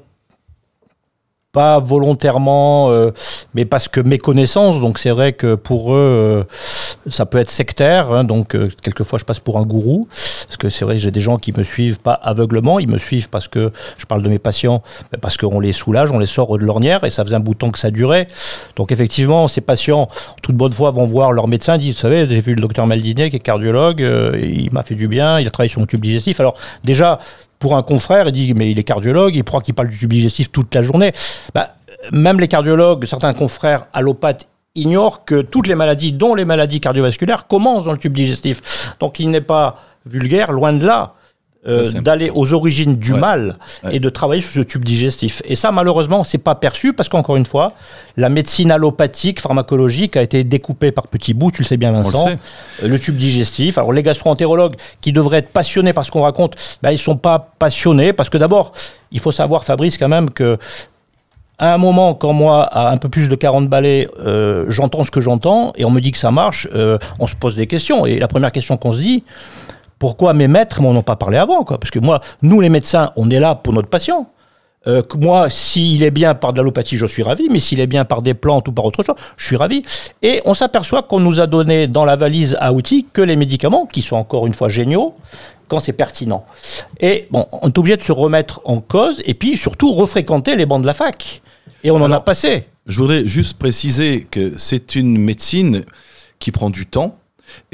pas 1.57 1.79
volontairement, 1.79 2.91
euh, 2.91 3.13
mais 3.55 3.65
parce 3.65 3.89
que 3.89 4.01
méconnaissance. 4.01 4.79
Donc 4.79 4.99
c'est 4.99 5.09
vrai 5.11 5.33
que 5.33 5.55
pour 5.55 5.95
eux, 5.95 5.97
euh, 5.97 6.45
ça 7.09 7.25
peut 7.25 7.39
être 7.39 7.51
sectaire. 7.51 8.13
hein, 8.13 8.25
donc 8.25 8.55
euh, 8.55 8.69
quelquefois 8.83 9.19
je 9.19 9.25
passe 9.25 9.41
pour 9.41 9.57
un 9.57 9.63
gourou, 9.63 10.07
parce 10.11 10.59
que 10.59 10.69
c'est 10.69 10.85
vrai 10.85 10.97
que 10.97 11.01
j'ai 11.01 11.11
des 11.11 11.25
gens 11.29 11.39
qui 11.39 11.55
me 11.57 11.63
suivent 11.63 11.99
pas 11.99 12.13
aveuglement, 12.13 12.79
ils 12.79 12.91
me 12.91 12.99
suivent 12.99 13.31
parce 13.31 13.49
que 13.49 13.73
je 13.97 14.05
parle 14.05 14.23
de 14.23 14.29
mes 14.29 14.39
patients, 14.39 14.83
parce 15.23 15.39
qu'on 15.39 15.59
les 15.59 15.73
soulage, 15.73 16.11
on 16.11 16.19
les 16.19 16.27
sort 16.27 16.59
de 16.59 16.63
l'ornière, 16.63 17.05
et 17.05 17.11
ça 17.11 17.25
faisait 17.25 17.37
un 17.37 17.41
bout 17.41 17.55
de 17.55 17.59
temps 17.59 17.71
que 17.71 17.79
ça 17.79 17.91
durait. 17.91 18.27
Donc 18.77 18.93
effectivement, 18.93 19.49
ces 19.49 19.63
patients, 19.63 20.03
en 20.03 20.41
toute 20.43 20.57
bonne 20.57 20.75
foi, 20.75 20.91
vont 20.91 21.07
voir 21.07 21.33
leur 21.33 21.49
médecin, 21.49 21.79
disent, 21.79 21.95
vous 21.95 22.01
savez, 22.01 22.29
j'ai 22.29 22.43
vu 22.43 22.55
le 22.55 22.61
docteur 22.61 22.87
Maldinier 22.87 23.31
qui 23.31 23.37
est 23.37 23.41
cardiologue, 23.41 24.01
il 24.43 24.71
m'a 24.73 24.83
fait 24.83 24.95
du 24.95 25.09
bien, 25.09 25.41
il 25.41 25.47
a 25.47 25.51
travaillé 25.51 25.71
sur 25.71 25.81
mon 25.81 25.87
tube 25.87 26.03
digestif. 26.03 26.39
Alors 26.39 26.57
déjà, 26.85 27.19
pour 27.59 27.77
un 27.77 27.83
confrère, 27.83 28.27
il 28.29 28.33
dit 28.33 28.55
mais 28.55 28.71
il 28.71 28.79
est 28.79 28.85
cardiologue, 28.85 29.35
il 29.37 29.45
croit 29.45 29.61
qu'il 29.61 29.75
parle 29.75 29.89
du 29.89 29.99
tube 29.99 30.13
digestif 30.13 30.51
toute 30.51 30.75
la 30.75 30.83
journée. 30.83 31.13
Bah, 31.55 31.75
même 32.13 32.41
les 32.41 32.49
cardiologues, 32.49 33.05
certains 33.07 33.35
confrères 33.35 33.87
allopathes 33.93 34.49
ignorent 34.75 35.25
que 35.25 35.41
toutes 35.41 35.67
les 35.67 35.75
maladies, 35.75 36.13
dont 36.13 36.35
les 36.35 36.45
maladies 36.45 36.81
cardiovasculaires, 36.81 37.47
commencent 37.47 37.85
dans 37.85 37.93
le 37.93 37.99
tube 37.99 38.13
digestif. 38.13 38.95
Donc 39.01 39.19
il 39.19 39.31
n'est 39.31 39.41
pas 39.41 39.77
vulgaire, 40.05 40.53
loin 40.53 40.73
de 40.73 40.85
là. 40.85 41.15
Euh, 41.69 41.83
d'aller 42.01 42.31
aux 42.33 42.55
origines 42.55 42.97
du 42.97 43.13
Ouais. 43.13 43.19
mal 43.19 43.57
Ouais. 43.85 43.97
et 43.97 44.01
de 44.01 44.09
travailler 44.09 44.43
sur 44.43 44.53
ce 44.53 44.61
tube 44.61 44.85
digestif. 44.85 45.43
Et 45.45 45.57
ça, 45.57 45.73
malheureusement, 45.73 46.25
c'est 46.25 46.39
pas 46.39 46.55
perçu 46.55 46.93
parce 46.93 47.09
qu'encore 47.09 47.37
une 47.37 47.47
fois, 47.47 47.73
la 48.17 48.29
médecine 48.29 48.71
allopathique, 48.71 49.41
pharmacologique 49.41 50.17
a 50.17 50.23
été 50.23 50.45
découpée 50.45 50.93
par 50.93 51.07
petits 51.09 51.35
bouts, 51.35 51.51
tu 51.51 51.63
le 51.63 51.67
sais 51.67 51.77
bien, 51.77 51.91
le 51.91 51.97
Vincent 51.99 52.27
sait. 52.27 52.39
euh, 52.83 52.89
le 52.89 52.99
tube 52.99 53.17
digestif. 53.17 53.79
Alors 53.79 53.93
les 53.93 54.03
gastro-entérologues 54.03 54.77
qui 55.01 55.13
devraient 55.13 55.39
être 55.39 55.53
passionnés 55.53 55.93
par 55.93 56.05
ce 56.05 56.11
qu'on 56.11 56.23
raconte, 56.23 56.55
ben, 56.83 56.91
ils 56.91 56.99
sont 56.99 57.17
pas 57.17 57.51
passionnés 57.59 58.13
parce 58.13 58.29
que 58.31 58.39
d'abord, 58.39 58.73
il 59.13 59.21
faut 59.21 59.33
savoir, 59.33 59.65
Fabrice, 59.65 59.97
quand 59.99 60.09
même 60.09 60.31
que 60.31 60.59
à 61.59 61.73
un 61.73 61.79
moment, 61.79 62.13
quand 62.13 62.35
moi, 62.35 62.65
à 62.65 62.91
un 62.91 62.99
peu 62.99 63.09
plus 63.09 63.31
de 63.31 63.35
40 63.35 63.67
balais, 63.69 64.07
euh, 64.21 64.67
j'entends 64.69 65.05
ce 65.05 65.11
que 65.11 65.23
j'entends 65.23 65.73
et 65.77 65.87
on 65.87 65.91
me 65.91 66.01
dit 66.01 66.13
que 66.13 66.19
ça 66.19 66.31
marche, 66.31 66.69
euh, 66.75 66.99
on 67.19 67.27
se 67.27 67.35
pose 67.35 67.57
des 67.57 67.67
questions. 67.67 68.05
Et 68.05 68.19
la 68.19 68.29
première 68.29 68.53
question 68.53 68.77
qu'on 68.77 68.93
se 68.93 68.99
dit, 68.99 69.25
pourquoi 69.99 70.35
mes 70.35 70.49
maîtres 70.49 70.81
m'en 70.81 70.91
ont 70.91 71.03
pas 71.03 71.17
parlé 71.17 71.39
avant 71.39 71.65
quoi 71.65 71.79
Parce 71.79 71.91
que 71.91 71.99
moi, 71.99 72.21
nous 72.43 72.61
les 72.61 72.69
médecins, 72.69 73.13
on 73.17 73.31
est 73.31 73.41
là 73.41 73.55
pour 73.55 73.73
notre 73.73 73.89
patient. 73.89 74.29
Euh, 74.87 75.03
moi, 75.21 75.51
s'il 75.51 76.03
est 76.03 76.11
bien 76.11 76.35
par 76.35 76.53
de 76.53 76.59
l'allopathie, 76.59 76.97
je 76.97 77.07
suis 77.07 77.23
ravi, 77.23 77.49
mais 77.51 77.59
s'il 77.59 77.81
est 77.81 77.87
bien 77.89 78.05
par 78.05 78.23
des 78.23 78.35
plantes 78.35 78.69
ou 78.69 78.73
par 78.73 78.85
autre 78.85 79.03
chose, 79.03 79.17
je 79.37 79.45
suis 79.45 79.57
ravi. 79.57 79.83
Et 80.23 80.43
on 80.45 80.55
s'aperçoit 80.55 81.03
qu'on 81.03 81.19
nous 81.19 81.41
a 81.41 81.47
donné 81.47 81.89
dans 81.89 82.05
la 82.05 82.15
valise 82.15 82.57
à 82.61 82.73
outils 82.73 83.07
que 83.13 83.21
les 83.21 83.37
médicaments, 83.37 83.87
qui 83.87 84.03
sont 84.03 84.17
encore 84.17 84.47
une 84.47 84.55
fois 84.55 84.69
géniaux, 84.69 85.15
quand 85.69 85.81
c'est 85.81 85.93
pertinent. 85.93 86.45
Et 87.01 87.27
bon, 87.31 87.47
on 87.51 87.69
est 87.69 87.79
obligé 87.79 87.97
de 87.97 88.03
se 88.03 88.13
remettre 88.13 88.61
en 88.65 88.81
cause 88.81 89.21
et 89.25 89.35
puis 89.35 89.57
surtout 89.57 89.93
refréquenter 89.93 90.55
les 90.55 90.67
bancs 90.67 90.81
de 90.81 90.87
la 90.87 90.95
fac. 90.95 91.43
Et 91.83 91.91
on 91.91 91.97
en 91.97 92.13
a 92.13 92.21
passé. 92.21 92.67
Je 92.87 92.99
voudrais 92.99 93.27
juste 93.27 93.59
préciser 93.59 94.27
que 94.31 94.53
c'est 94.57 94.95
une 94.95 95.19
médecine 95.19 95.83
qui 96.39 96.53
prend 96.53 96.71
du 96.71 96.87
temps. 96.87 97.19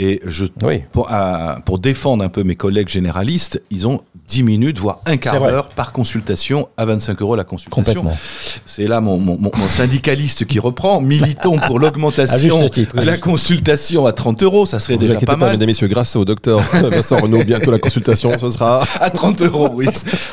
Et 0.05 0.21
je, 0.27 0.47
Oui. 0.65 0.83
pour, 0.91 1.07
à- 1.12 1.59
pour 1.65 1.79
défendre 1.79 2.25
un 2.25 2.29
peu 2.29 2.43
mes 2.43 2.57
collègues 2.57 2.88
généralistes, 2.88 3.62
ils 3.71 3.87
ont 3.87 4.01
10 4.29 4.43
minutes, 4.43 4.79
voire 4.79 5.01
un 5.07 5.17
quart 5.17 5.38
d'heure 5.41 5.69
par 5.69 5.93
consultation 5.93 6.69
à 6.77 6.85
25 6.87 7.21
euros 7.23 7.37
la 7.37 7.45
consultation. 7.45 7.83
Complètement. 8.03 8.17
C'est 8.67 8.87
là 8.88 9.01
mon, 9.01 9.19
mon- 9.19 9.38
mon- 9.38 9.51
mon 9.55 9.67
syndicaliste 9.67 10.47
qui 10.47 10.59
reprend. 10.59 11.01
Militons 11.12 11.59
pour 11.59 11.79
l'augmentation 11.79 12.67
de 12.67 13.05
la 13.05 13.17
consultation 13.19 14.07
à 14.07 14.12
30 14.12 14.43
euros. 14.43 14.67
Ça 14.67 14.81
serait 14.81 14.95
Vous 14.95 15.01
déjà 15.01 15.12
inquiétez 15.12 15.27
pas 15.27 15.33
pas, 15.35 15.38
mal. 15.47 15.51
mesdames 15.53 15.69
et 15.69 15.73
messieurs, 15.73 15.87
grâce 15.88 16.17
au 16.17 16.25
docteur 16.25 16.61
Vincent 16.73 17.19
Renaud, 17.21 17.45
bientôt 17.45 17.71
la 17.71 17.79
consultation, 17.79 18.33
ce 18.41 18.51
sera. 18.51 18.85
À 19.01 19.11
30 19.11 19.43
euros, 19.43 19.69
oui. 19.75 19.87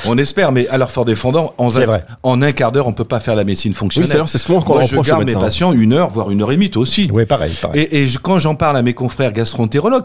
On 0.07 0.17
espère, 0.17 0.51
mais 0.51 0.67
leur 0.77 0.89
fort 0.91 1.05
défendant, 1.05 1.53
en, 1.57 1.69
C'est 1.69 1.81
20 1.81 1.85
vrai. 1.85 2.05
en 2.23 2.41
un 2.41 2.51
quart 2.53 2.71
d'heure, 2.71 2.87
on 2.87 2.93
peut 2.93 3.03
pas 3.03 3.19
faire 3.19 3.35
la 3.35 3.43
médecine 3.43 3.71
Oui, 3.71 3.75
fonctionnelle. 3.77 4.07
c'est 4.09 4.15
alors, 4.15 4.29
c'est 4.29 4.37
ce 4.37 4.47
qu'on 4.47 4.61
qu'on 4.61 4.75
Moi, 4.75 4.83
je 4.85 4.95
garde 5.01 5.25
mes 5.25 5.33
patients 5.33 5.73
une 5.73 5.93
heure, 5.93 6.09
voire 6.09 6.31
une 6.31 6.41
heure 6.41 6.51
et 6.51 6.55
demie, 6.55 6.69
toi 6.69 6.81
aussi. 6.81 7.07
Oui, 7.11 7.25
pareil. 7.25 7.53
pareil. 7.61 7.81
Et, 7.81 7.99
et 8.03 8.07
je- 8.07 8.17
quand 8.19 8.39
j'en 8.39 8.55
parle 8.55 8.77
à 8.77 8.81
mes 8.81 8.93
confrères 8.93 9.33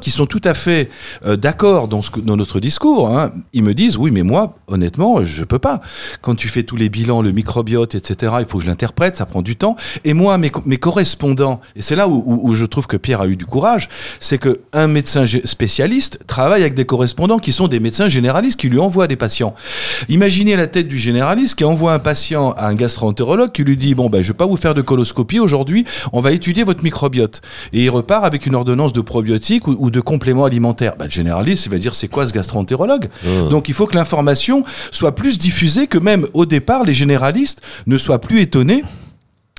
qui 0.01 0.11
sont 0.11 0.27
tout 0.27 0.41
à 0.45 0.55
fait 0.55 0.89
euh, 1.25 1.37
d'accord 1.37 1.89
dans, 1.89 2.01
notre 2.37 2.61
discours, 2.61 3.11
hein, 3.11 3.33
ils 3.53 3.63
me 3.63 3.75
disent 3.75 3.97
oui, 3.97 4.11
mais 4.11 4.23
moi, 4.23 4.57
honnêtement, 4.67 5.25
je 5.25 5.45
peux 5.45 5.59
pas. 5.59 5.81
Quand 6.21 6.35
tu 6.35 6.49
fais 6.49 6.63
tous 6.63 6.77
les 6.77 6.89
bilans, 6.89 7.23
le 7.23 7.33
microbiote, 7.33 7.95
etc., 7.95 8.33
il 8.41 8.47
faut 8.47 8.59
que 8.59 8.65
je 8.65 8.69
l'interprète, 8.69 9.17
ça 9.17 9.27
prend 9.27 9.43
du 9.43 9.57
temps. 9.57 9.77
Et 10.05 10.15
moi, 10.15 10.39
mes, 10.39 10.51
co- 10.51 10.63
mes 10.65 10.79
correspondants, 10.79 11.61
et 11.77 11.83
c'est 11.83 11.97
là 11.97 12.09
où, 12.09 12.55
je 12.55 12.65
trouve 12.65 12.87
que 12.87 12.97
Pierre 12.97 13.21
a 13.21 13.27
eu 13.27 13.37
du 13.37 13.47
courage, 13.47 13.89
c'est 14.21 14.39
que 14.39 14.61
un 14.73 14.87
médecin 14.87 15.25
spécialiste 15.45 16.21
travaille 16.27 16.63
avec 16.63 16.75
des 16.75 16.85
correspondants 16.85 17.39
qui 17.39 17.53
sont 17.53 17.69
des 17.69 17.81
médecins 17.81 18.09
généralistes 18.09 18.59
qui 18.59 18.69
lui 18.69 18.79
envoient 18.79 19.07
des 19.07 19.17
patients. 19.17 19.55
Imaginez 20.09 20.57
la 20.57 20.67
tête 20.67 20.89
du 20.89 20.99
généraliste 20.99 21.57
qui 21.57 21.65
envoie 21.65 21.93
un 21.93 21.99
patient 21.99 22.53
à 22.53 22.69
un 22.69 22.75
gastroentérologue 22.75 23.53
qui 23.53 23.65
lui 23.65 23.77
dit 23.77 23.95
bon 23.95 24.09
ben 24.09 24.23
je 24.23 24.29
vais 24.29 24.37
pas 24.37 24.47
vous 24.47 24.57
faire 24.57 24.75
de 24.75 24.83
coloscopie 24.83 25.41
aujourd'hui, 25.41 25.85
on 26.13 26.21
va 26.21 26.33
étudier 26.33 26.65
votre 26.65 26.83
microbiote 26.83 27.41
et 27.73 27.85
il 27.85 27.91
repart 27.91 28.25
avec 28.25 28.47
une 28.47 28.55
ordonnance 28.55 28.93
de 28.93 29.01
probiotiques 29.01 29.34
ou, 29.67 29.77
ou 29.79 29.91
de 29.91 30.01
compléments 30.01 30.45
alimentaires. 30.45 30.95
Ben, 30.99 31.05
le 31.07 31.11
généraliste 31.11 31.67
il 31.67 31.71
va 31.71 31.79
dire 31.79 31.95
c'est 31.95 32.09
quoi 32.09 32.27
ce 32.27 32.33
gastroentérologue 32.33 33.09
Donc 33.51 33.69
il 33.69 33.75
faut 33.75 33.87
que 33.87 33.97
l'information 33.97 34.65
soit 34.91 35.15
plus 35.15 35.39
diffusée 35.39 35.87
que 35.87 35.99
même 35.99 36.27
au 36.35 36.47
départ 36.47 36.85
les 36.85 36.95
généralistes 36.95 37.61
ne 37.87 37.99
soient 37.99 38.21
plus 38.21 38.41
étonnés 38.41 38.85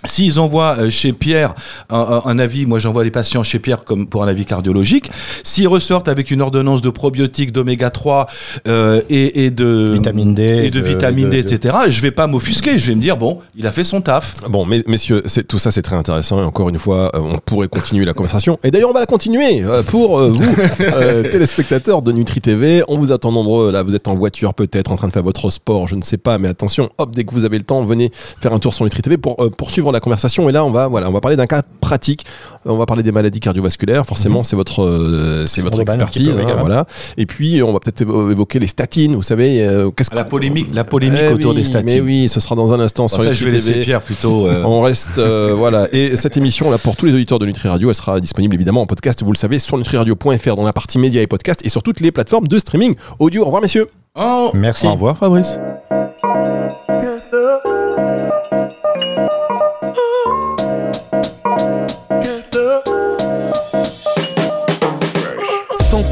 S'ils 0.03 0.39
envoient 0.39 0.75
euh, 0.77 0.89
chez 0.89 1.13
Pierre 1.13 1.55
un, 1.89 2.37
avis, 2.37 2.65
moi 2.65 2.79
j'envoie 2.79 3.03
les 3.05 3.11
patients 3.11 3.43
chez 3.43 3.59
Pierre 3.59 3.85
comme 3.85 4.07
pour 4.07 4.23
un 4.23 4.27
avis 4.27 4.45
cardiologique. 4.45 5.09
S'ils 5.43 5.67
ressortent 5.69 6.09
avec 6.09 6.29
une 6.31 6.41
ordonnance 6.41 6.81
de 6.81 6.89
probiotiques, 6.89 7.51
d'oméga 7.53 7.89
3 7.89 8.27
euh, 8.67 9.01
et, 9.09 9.45
et 9.45 9.51
de 9.51 9.91
Vitamine 9.93 10.35
D, 10.35 10.43
et 10.43 10.69
de, 10.69 10.79
de- 10.81 10.85
vitamine 10.85 11.29
D, 11.29 11.41
de- 11.41 11.47
de- 11.49 11.53
etc. 11.55 11.75
Je 11.87 12.01
vais 12.01 12.11
pas 12.11 12.27
m'offusquer. 12.27 12.77
Je 12.77 12.87
vais 12.87 12.95
me 12.95 13.01
dire 13.01 13.15
bon, 13.17 13.39
il 13.55 13.65
a 13.65 13.71
fait 13.71 13.85
son 13.85 14.01
taf. 14.01 14.33
Bon, 14.49 14.65
mes- 14.65 14.83
messieurs, 14.85 15.23
tout 15.47 15.57
ça 15.57 15.71
c'est 15.71 15.81
très 15.81 15.95
intéressant 15.95 16.39
et 16.39 16.43
encore 16.43 16.69
une 16.69 16.77
fois, 16.77 17.09
euh, 17.15 17.19
on 17.21 17.37
pourrait 17.37 17.69
continuer 17.69 18.03
la 18.05 18.13
conversation. 18.13 18.59
Et 18.63 18.71
d'ailleurs, 18.71 18.89
on 18.89 18.93
va 18.93 18.99
la 18.99 19.05
continuer 19.07 19.63
pour 19.87 20.19
vous, 20.19 20.55
euh, 20.81 21.23
téléspectateurs 21.31 22.01
de 22.01 22.11
Nutri 22.11 22.41
TV. 22.41 22.83
On 22.89 22.97
vous 22.97 23.11
attend 23.13 23.31
nombreux. 23.31 23.71
Là, 23.71 23.81
vous 23.81 23.95
êtes 23.95 24.07
en 24.09 24.15
voiture 24.15 24.53
peut-être, 24.53 24.91
en 24.91 24.97
train 24.97 25.07
de 25.07 25.13
faire 25.13 25.23
votre 25.23 25.49
sport, 25.49 25.87
je 25.87 25.95
ne 25.95 26.03
sais 26.03 26.17
pas, 26.17 26.37
mais 26.37 26.49
attention, 26.49 26.89
hop, 26.97 27.15
dès 27.15 27.23
que 27.23 27.31
vous 27.33 27.45
avez 27.45 27.57
le 27.57 27.63
temps, 27.63 27.81
venez 27.83 28.11
faire 28.13 28.53
un 28.53 28.59
tour 28.59 28.73
sur 28.73 28.83
Nutri 28.83 29.01
TV 29.01 29.17
pour 29.17 29.41
euh, 29.41 29.49
poursuivre 29.49 29.84
la 29.91 29.99
conversation. 29.99 30.47
Et 30.49 30.51
là, 30.51 30.63
on 30.65 30.71
va, 30.71 30.87
voilà, 30.87 31.09
on 31.09 31.11
va 31.11 31.21
parler 31.21 31.37
d'un 31.37 31.47
cas 31.47 31.61
pratique. 31.81 32.25
Euh, 32.65 32.71
On 32.71 32.77
va 32.77 32.85
parler 32.85 33.03
des 33.03 33.11
maladies 33.11 33.39
cardiovasculaires. 33.39 34.05
Forcément, 34.05 34.43
c'est 34.43 34.55
votre, 34.55 34.83
euh, 34.83 35.45
c'est 35.45 35.61
votre 35.61 35.79
expertise, 35.81 36.29
hein, 36.29 36.55
voilà. 36.59 36.85
Et 37.17 37.25
puis, 37.25 37.61
on 37.63 37.71
va 37.73 37.79
peut-être 37.79 38.01
évo- 38.01 38.31
évoquer 38.31 38.59
les 38.59 38.67
statines. 38.67 39.15
Vous 39.15 39.23
savez, 39.23 39.65
euh, 39.65 39.91
qu'est-ce 39.91 40.13
La 40.15 40.23
que- 40.23 40.29
polémique, 40.29 40.67
la 40.73 40.83
polémique 40.83 41.19
Eh 41.29 41.33
autour 41.33 41.51
oui, 41.51 41.57
des 41.57 41.65
statines. 41.65 41.93
Mais 41.95 42.01
oui, 42.01 42.27
ce 42.29 42.39
sera 42.39 42.55
dans 42.55 42.73
un 42.73 42.79
instant 42.79 43.03
Bon, 43.03 43.07
sur 43.09 43.23
ça, 43.23 43.31
je 43.33 43.45
vais 43.45 43.51
laisser. 43.51 43.81
Pierre 43.81 44.01
plutôt. 44.01 44.47
euh, 44.47 44.55
On 44.65 44.81
reste 44.81 45.17
euh, 45.17 45.53
voilà 45.57 45.87
et 45.91 46.15
cette 46.17 46.37
émission 46.37 46.71
là 46.71 46.77
pour 46.77 46.95
tous 46.95 47.05
les 47.05 47.13
auditeurs 47.13 47.39
de 47.39 47.45
Nutri 47.45 47.69
Radio, 47.69 47.89
elle 47.89 47.95
sera 47.95 48.19
disponible 48.19 48.55
évidemment 48.55 48.81
en 48.81 48.87
podcast, 48.87 49.21
vous 49.23 49.31
le 49.31 49.37
savez, 49.37 49.59
sur 49.59 49.77
nutriradio.fr 49.77 50.55
dans 50.55 50.63
la 50.63 50.73
partie 50.73 50.97
médias 50.97 51.21
et 51.21 51.27
podcasts 51.27 51.65
et 51.65 51.69
sur 51.69 51.83
toutes 51.83 51.99
les 52.01 52.11
plateformes 52.11 52.47
de 52.47 52.57
streaming 52.59 52.95
audio. 53.19 53.43
Au 53.43 53.45
revoir 53.45 53.61
messieurs. 53.61 53.87
oh, 54.15 54.49
Merci. 54.53 54.87
Au 54.87 54.93
revoir 54.93 55.17
Fabrice. 55.17 55.59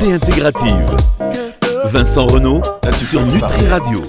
Santé 0.04 0.14
intégrative. 0.14 0.98
Vincent 1.86 2.26
Renault 2.28 2.62
sur 2.92 3.22
Nutri. 3.22 3.68
Radio. 3.68 4.04